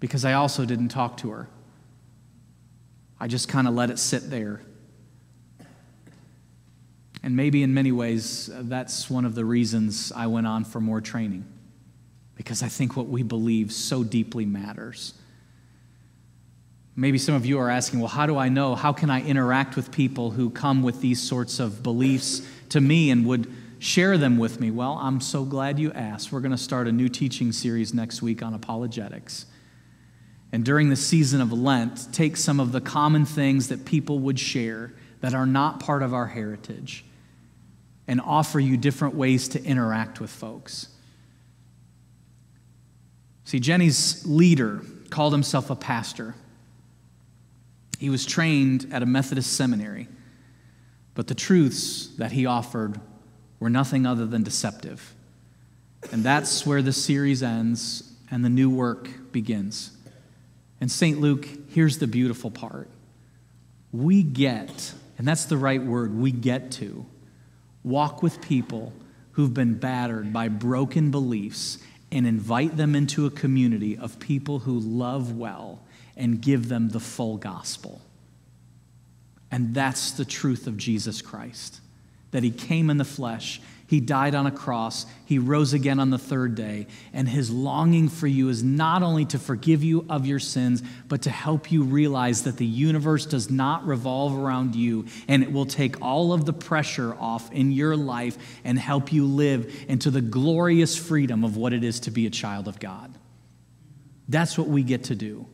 because 0.00 0.24
I 0.24 0.32
also 0.32 0.64
didn't 0.64 0.88
talk 0.88 1.18
to 1.18 1.30
her. 1.32 1.48
I 3.20 3.28
just 3.28 3.46
kind 3.48 3.68
of 3.68 3.74
let 3.74 3.90
it 3.90 3.98
sit 3.98 4.30
there. 4.30 4.62
And 7.24 7.36
maybe 7.36 7.62
in 7.62 7.72
many 7.72 7.90
ways, 7.90 8.50
that's 8.52 9.08
one 9.08 9.24
of 9.24 9.34
the 9.34 9.46
reasons 9.46 10.12
I 10.14 10.26
went 10.26 10.46
on 10.46 10.62
for 10.62 10.78
more 10.78 11.00
training, 11.00 11.46
because 12.36 12.62
I 12.62 12.68
think 12.68 12.98
what 12.98 13.08
we 13.08 13.22
believe 13.22 13.72
so 13.72 14.04
deeply 14.04 14.44
matters. 14.44 15.14
Maybe 16.94 17.16
some 17.16 17.34
of 17.34 17.46
you 17.46 17.58
are 17.60 17.70
asking, 17.70 18.00
well, 18.00 18.10
how 18.10 18.26
do 18.26 18.36
I 18.36 18.50
know? 18.50 18.74
How 18.74 18.92
can 18.92 19.08
I 19.08 19.22
interact 19.22 19.74
with 19.74 19.90
people 19.90 20.32
who 20.32 20.50
come 20.50 20.82
with 20.82 21.00
these 21.00 21.18
sorts 21.18 21.60
of 21.60 21.82
beliefs 21.82 22.46
to 22.68 22.80
me 22.82 23.10
and 23.10 23.24
would 23.24 23.50
share 23.78 24.18
them 24.18 24.36
with 24.36 24.60
me? 24.60 24.70
Well, 24.70 24.98
I'm 25.00 25.22
so 25.22 25.46
glad 25.46 25.78
you 25.78 25.92
asked. 25.92 26.30
We're 26.30 26.40
going 26.40 26.52
to 26.52 26.58
start 26.58 26.88
a 26.88 26.92
new 26.92 27.08
teaching 27.08 27.52
series 27.52 27.94
next 27.94 28.20
week 28.20 28.42
on 28.42 28.52
apologetics. 28.52 29.46
And 30.52 30.62
during 30.62 30.90
the 30.90 30.96
season 30.96 31.40
of 31.40 31.54
Lent, 31.54 32.12
take 32.12 32.36
some 32.36 32.60
of 32.60 32.72
the 32.72 32.82
common 32.82 33.24
things 33.24 33.68
that 33.68 33.86
people 33.86 34.18
would 34.18 34.38
share 34.38 34.92
that 35.22 35.32
are 35.32 35.46
not 35.46 35.80
part 35.80 36.02
of 36.02 36.12
our 36.12 36.26
heritage 36.26 37.02
and 38.06 38.20
offer 38.20 38.60
you 38.60 38.76
different 38.76 39.14
ways 39.14 39.48
to 39.48 39.64
interact 39.64 40.20
with 40.20 40.30
folks. 40.30 40.88
See, 43.44 43.60
Jenny's 43.60 44.26
leader 44.26 44.82
called 45.10 45.32
himself 45.32 45.70
a 45.70 45.76
pastor. 45.76 46.34
He 47.98 48.10
was 48.10 48.26
trained 48.26 48.88
at 48.92 49.02
a 49.02 49.06
Methodist 49.06 49.52
seminary, 49.52 50.08
but 51.14 51.28
the 51.28 51.34
truths 51.34 52.08
that 52.16 52.32
he 52.32 52.46
offered 52.46 53.00
were 53.60 53.70
nothing 53.70 54.06
other 54.06 54.26
than 54.26 54.42
deceptive. 54.42 55.14
And 56.12 56.22
that's 56.22 56.66
where 56.66 56.82
the 56.82 56.92
series 56.92 57.42
ends 57.42 58.12
and 58.30 58.44
the 58.44 58.50
new 58.50 58.68
work 58.68 59.32
begins. 59.32 59.92
And 60.80 60.90
St. 60.90 61.20
Luke, 61.20 61.46
here's 61.68 61.98
the 61.98 62.06
beautiful 62.06 62.50
part. 62.50 62.90
We 63.92 64.22
get, 64.22 64.92
and 65.16 65.26
that's 65.26 65.44
the 65.44 65.56
right 65.56 65.82
word, 65.82 66.14
we 66.14 66.32
get 66.32 66.72
to 66.72 67.06
walk 67.84 68.22
with 68.22 68.40
people 68.40 68.92
who've 69.32 69.54
been 69.54 69.74
battered 69.74 70.32
by 70.32 70.48
broken 70.48 71.10
beliefs 71.10 71.78
and 72.10 72.26
invite 72.26 72.76
them 72.76 72.94
into 72.94 73.26
a 73.26 73.30
community 73.30 73.96
of 73.96 74.18
people 74.18 74.60
who 74.60 74.78
love 74.78 75.36
well 75.36 75.80
and 76.16 76.40
give 76.40 76.68
them 76.68 76.88
the 76.90 77.00
full 77.00 77.36
gospel. 77.36 78.00
And 79.50 79.74
that's 79.74 80.12
the 80.12 80.24
truth 80.24 80.66
of 80.66 80.76
Jesus 80.76 81.22
Christ 81.22 81.80
that 82.30 82.42
he 82.42 82.50
came 82.50 82.90
in 82.90 82.96
the 82.96 83.04
flesh 83.04 83.60
he 83.86 84.00
died 84.00 84.34
on 84.34 84.46
a 84.46 84.50
cross. 84.50 85.04
He 85.26 85.38
rose 85.38 85.74
again 85.74 86.00
on 86.00 86.10
the 86.10 86.18
third 86.18 86.54
day. 86.54 86.86
And 87.12 87.28
his 87.28 87.50
longing 87.50 88.08
for 88.08 88.26
you 88.26 88.48
is 88.48 88.62
not 88.62 89.02
only 89.02 89.26
to 89.26 89.38
forgive 89.38 89.84
you 89.84 90.06
of 90.08 90.26
your 90.26 90.38
sins, 90.38 90.82
but 91.08 91.22
to 91.22 91.30
help 91.30 91.70
you 91.70 91.82
realize 91.82 92.44
that 92.44 92.56
the 92.56 92.66
universe 92.66 93.26
does 93.26 93.50
not 93.50 93.86
revolve 93.86 94.36
around 94.36 94.74
you. 94.74 95.04
And 95.28 95.42
it 95.42 95.52
will 95.52 95.66
take 95.66 96.00
all 96.00 96.32
of 96.32 96.46
the 96.46 96.52
pressure 96.52 97.14
off 97.20 97.52
in 97.52 97.72
your 97.72 97.96
life 97.96 98.38
and 98.64 98.78
help 98.78 99.12
you 99.12 99.26
live 99.26 99.84
into 99.86 100.10
the 100.10 100.22
glorious 100.22 100.96
freedom 100.96 101.44
of 101.44 101.56
what 101.56 101.72
it 101.72 101.84
is 101.84 102.00
to 102.00 102.10
be 102.10 102.26
a 102.26 102.30
child 102.30 102.68
of 102.68 102.80
God. 102.80 103.16
That's 104.28 104.56
what 104.56 104.68
we 104.68 104.82
get 104.82 105.04
to 105.04 105.14
do. 105.14 105.46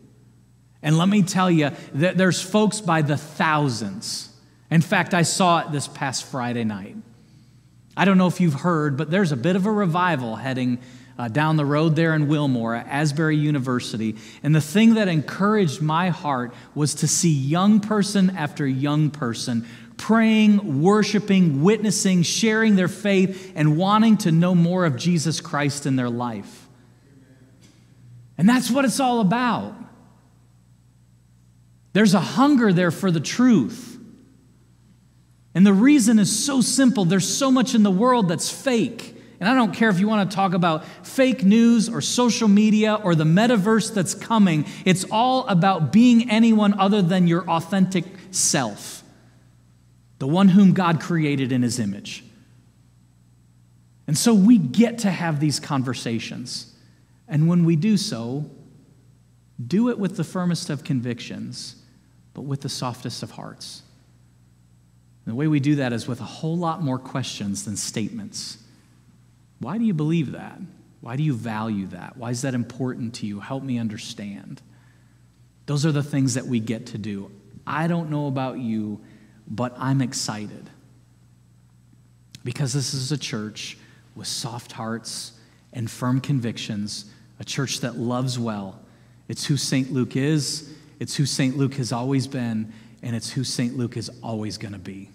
And 0.83 0.97
let 0.97 1.09
me 1.09 1.23
tell 1.23 1.51
you 1.51 1.73
that 1.95 2.17
there's 2.17 2.41
folks 2.41 2.81
by 2.81 3.03
the 3.03 3.17
thousands. 3.17 4.33
In 4.71 4.81
fact, 4.81 5.15
I 5.15 5.23
saw 5.23 5.61
it 5.61 5.73
this 5.73 5.89
past 5.89 6.25
Friday 6.25 6.65
night. 6.65 6.97
I 7.97 8.05
don't 8.05 8.19
know 8.19 8.27
if 8.27 8.41
you've 8.41 8.55
heard, 8.55 8.97
but 8.97 9.11
there's 9.11 9.33
a 9.33 9.37
bit 9.37 9.57
of 9.57 9.67
a 9.67 9.73
revival 9.73 10.37
heading 10.37 10.79
uh, 11.19 11.29
down 11.29 11.57
the 11.57 11.67
road 11.67 11.97
there 11.97 12.15
in 12.15 12.29
Wilmore 12.29 12.75
at 12.75 12.87
Asbury 12.87 13.37
University. 13.37 14.17
And 14.43 14.55
the 14.55 14.61
thing 14.61 14.95
that 14.95 15.09
encouraged 15.09 15.83
my 15.83 16.09
heart 16.09 16.55
was 16.75 16.95
to 16.95 17.09
see 17.09 17.31
young 17.31 17.81
person 17.81 18.31
after 18.31 18.67
young 18.67 19.11
person 19.11 19.67
praying, 20.01 20.81
worshiping, 20.81 21.63
witnessing, 21.63 22.23
sharing 22.23 22.75
their 22.75 22.89
faith, 22.89 23.53
and 23.55 23.77
wanting 23.77 24.17
to 24.17 24.33
know 24.33 24.55
more 24.55 24.87
of 24.87 24.97
Jesus 24.97 25.43
Christ 25.43 25.85
in 25.85 25.97
their 25.97 26.09
life. 26.09 26.69
And 28.39 28.49
that's 28.49 28.71
what 28.71 28.87
it's 28.87 28.99
all 28.99 29.21
about. 29.21 29.75
There's 31.93 32.15
a 32.15 32.21
hunger 32.21 32.73
there 32.73 32.91
for 32.91 33.11
the 33.11 33.21
truth. 33.21 34.00
And 35.55 35.67
the 35.67 35.73
reason 35.73 36.19
is 36.19 36.45
so 36.45 36.61
simple 36.61 37.05
there's 37.05 37.29
so 37.29 37.51
much 37.51 37.75
in 37.75 37.83
the 37.83 37.91
world 37.91 38.29
that's 38.29 38.51
fake. 38.51 39.17
And 39.41 39.49
I 39.49 39.55
don't 39.55 39.73
care 39.73 39.89
if 39.89 39.99
you 39.99 40.07
want 40.07 40.31
to 40.31 40.35
talk 40.35 40.53
about 40.53 40.85
fake 41.03 41.43
news 41.43 41.89
or 41.89 42.03
social 42.03 42.47
media 42.47 42.95
or 42.95 43.15
the 43.15 43.25
metaverse 43.25 43.95
that's 43.95 44.15
coming, 44.15 44.67
it's 44.85 45.05
all 45.11 45.47
about 45.47 45.93
being 45.93 46.31
anyone 46.31 46.79
other 46.79 47.01
than 47.01 47.27
your 47.27 47.49
authentic 47.49 48.05
self, 48.31 49.03
the 50.19 50.29
one 50.29 50.49
whom 50.49 50.75
God 50.75 51.01
created 51.01 51.53
in 51.53 51.63
his 51.63 51.79
image. 51.79 52.23
And 54.07 54.19
so 54.19 54.35
we 54.35 54.59
get 54.59 54.99
to 54.99 55.11
have 55.11 55.41
these 55.41 55.59
conversations. 55.59 56.75
And 57.27 57.49
when 57.49 57.65
we 57.65 57.77
do 57.77 57.97
so, 57.97 58.51
do 59.65 59.89
it 59.89 59.99
with 59.99 60.17
the 60.17 60.25
firmest 60.25 60.69
of 60.69 60.85
convictions, 60.85 61.77
but 62.35 62.43
with 62.43 62.61
the 62.61 62.69
softest 62.69 63.23
of 63.23 63.31
hearts. 63.31 63.83
The 65.31 65.37
way 65.37 65.47
we 65.47 65.61
do 65.61 65.77
that 65.77 65.93
is 65.93 66.09
with 66.09 66.21
a 66.21 66.25
whole 66.25 66.59
lot 66.59 66.83
more 66.83 66.99
questions 66.99 67.65
than 67.65 67.77
statements. 67.77 68.59
Why 69.61 69.79
do 69.79 69.85
you 69.85 69.95
believe 69.95 70.33
that? 70.33 70.59
Why 71.03 71.15
do 71.15 71.23
you 71.23 71.35
value 71.35 71.87
that? 71.87 72.17
Why 72.17 72.31
is 72.31 72.43
that 72.43 72.53
important 72.53 73.15
to 73.15 73.27
you? 73.27 73.39
Help 73.39 73.63
me 73.63 73.79
understand. 73.79 74.61
Those 75.67 75.87
are 75.87 75.93
the 75.93 76.03
things 76.03 76.35
that 76.35 76.47
we 76.47 76.59
get 76.59 76.87
to 76.87 76.99
do. 76.99 77.31
I 77.65 77.87
don't 77.87 78.11
know 78.11 78.27
about 78.27 78.59
you, 78.59 79.03
but 79.47 79.73
I'm 79.79 80.03
excited 80.03 80.69
because 82.43 82.73
this 82.73 82.93
is 82.93 83.13
a 83.13 83.19
church 83.19 83.79
with 84.17 84.27
soft 84.27 84.73
hearts 84.73 85.35
and 85.73 85.89
firm 85.89 86.21
convictions, 86.21 87.05
a 87.39 87.45
church 87.45 87.83
that 87.83 87.97
loves 87.97 88.37
well. 88.37 88.81
It's 89.29 89.47
who 89.47 89.57
St. 89.57 89.93
Luke 89.93 90.17
is, 90.17 90.75
it's 90.99 91.15
who 91.15 91.25
St. 91.25 91.57
Luke 91.57 91.75
has 91.75 91.93
always 91.93 92.27
been, 92.27 92.73
and 93.01 93.15
it's 93.15 93.31
who 93.31 93.45
St. 93.45 93.77
Luke 93.77 93.97
is 93.97 94.11
always 94.25 94.59
going 94.59 94.73
to 94.73 94.79
be. 94.81 95.09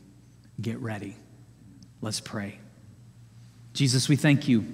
Get 0.61 0.79
ready. 0.79 1.15
Let's 2.01 2.19
pray. 2.19 2.59
Jesus, 3.73 4.07
we 4.07 4.15
thank 4.15 4.47
you 4.47 4.65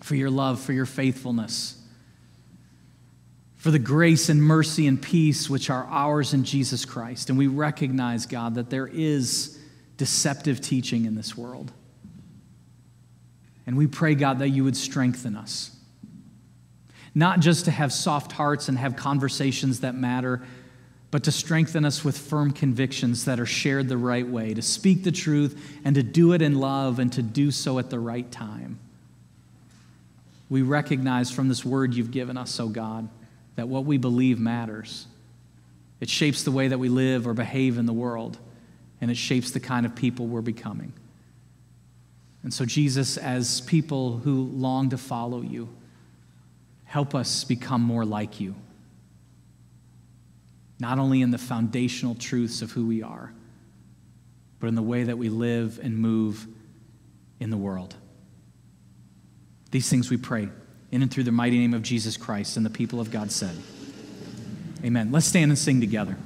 for 0.00 0.14
your 0.14 0.30
love, 0.30 0.60
for 0.60 0.72
your 0.72 0.86
faithfulness, 0.86 1.76
for 3.56 3.70
the 3.70 3.78
grace 3.78 4.28
and 4.28 4.42
mercy 4.42 4.86
and 4.86 5.00
peace 5.00 5.50
which 5.50 5.70
are 5.70 5.84
ours 5.84 6.32
in 6.32 6.44
Jesus 6.44 6.84
Christ. 6.84 7.28
And 7.28 7.38
we 7.38 7.46
recognize, 7.46 8.26
God, 8.26 8.54
that 8.54 8.70
there 8.70 8.86
is 8.86 9.58
deceptive 9.96 10.60
teaching 10.60 11.04
in 11.04 11.14
this 11.14 11.36
world. 11.36 11.72
And 13.66 13.76
we 13.76 13.86
pray, 13.86 14.14
God, 14.14 14.38
that 14.38 14.48
you 14.48 14.64
would 14.64 14.76
strengthen 14.76 15.36
us. 15.36 15.76
Not 17.14 17.40
just 17.40 17.66
to 17.66 17.70
have 17.70 17.92
soft 17.92 18.32
hearts 18.32 18.68
and 18.68 18.78
have 18.78 18.96
conversations 18.96 19.80
that 19.80 19.94
matter 19.94 20.42
but 21.10 21.24
to 21.24 21.32
strengthen 21.32 21.84
us 21.84 22.04
with 22.04 22.16
firm 22.16 22.52
convictions 22.52 23.24
that 23.24 23.40
are 23.40 23.46
shared 23.46 23.88
the 23.88 23.96
right 23.96 24.26
way, 24.26 24.54
to 24.54 24.62
speak 24.62 25.02
the 25.02 25.10
truth 25.10 25.60
and 25.84 25.94
to 25.96 26.02
do 26.02 26.32
it 26.32 26.42
in 26.42 26.54
love 26.54 26.98
and 26.98 27.12
to 27.12 27.22
do 27.22 27.50
so 27.50 27.78
at 27.78 27.90
the 27.90 27.98
right 27.98 28.30
time. 28.30 28.78
We 30.48 30.62
recognize 30.62 31.30
from 31.30 31.48
this 31.48 31.64
word 31.64 31.94
you've 31.94 32.10
given 32.10 32.36
us, 32.36 32.58
oh 32.60 32.68
God, 32.68 33.08
that 33.56 33.68
what 33.68 33.84
we 33.84 33.98
believe 33.98 34.38
matters. 34.38 35.06
It 36.00 36.08
shapes 36.08 36.44
the 36.44 36.50
way 36.50 36.68
that 36.68 36.78
we 36.78 36.88
live 36.88 37.26
or 37.26 37.34
behave 37.34 37.76
in 37.76 37.86
the 37.86 37.92
world, 37.92 38.38
and 39.00 39.10
it 39.10 39.16
shapes 39.16 39.50
the 39.50 39.60
kind 39.60 39.84
of 39.84 39.94
people 39.94 40.26
we're 40.26 40.40
becoming. 40.40 40.92
And 42.42 42.54
so, 42.54 42.64
Jesus, 42.64 43.16
as 43.16 43.60
people 43.60 44.18
who 44.18 44.44
long 44.44 44.90
to 44.90 44.98
follow 44.98 45.42
you, 45.42 45.68
help 46.84 47.14
us 47.14 47.44
become 47.44 47.82
more 47.82 48.04
like 48.04 48.40
you 48.40 48.54
not 50.80 50.98
only 50.98 51.22
in 51.22 51.30
the 51.30 51.38
foundational 51.38 52.14
truths 52.14 52.62
of 52.62 52.72
who 52.72 52.86
we 52.86 53.02
are, 53.02 53.32
but 54.58 54.66
in 54.66 54.74
the 54.74 54.82
way 54.82 55.04
that 55.04 55.18
we 55.18 55.28
live 55.28 55.78
and 55.82 55.96
move 55.96 56.46
in 57.38 57.50
the 57.50 57.56
world. 57.56 57.94
These 59.70 59.88
things 59.88 60.10
we 60.10 60.16
pray 60.16 60.48
in 60.90 61.02
and 61.02 61.10
through 61.10 61.24
the 61.24 61.32
mighty 61.32 61.58
name 61.58 61.74
of 61.74 61.82
Jesus 61.82 62.16
Christ 62.16 62.56
and 62.56 62.66
the 62.66 62.70
people 62.70 63.00
of 63.00 63.10
God 63.10 63.30
said. 63.30 63.56
Amen. 64.84 65.12
Let's 65.12 65.26
stand 65.26 65.50
and 65.50 65.58
sing 65.58 65.80
together. 65.80 66.16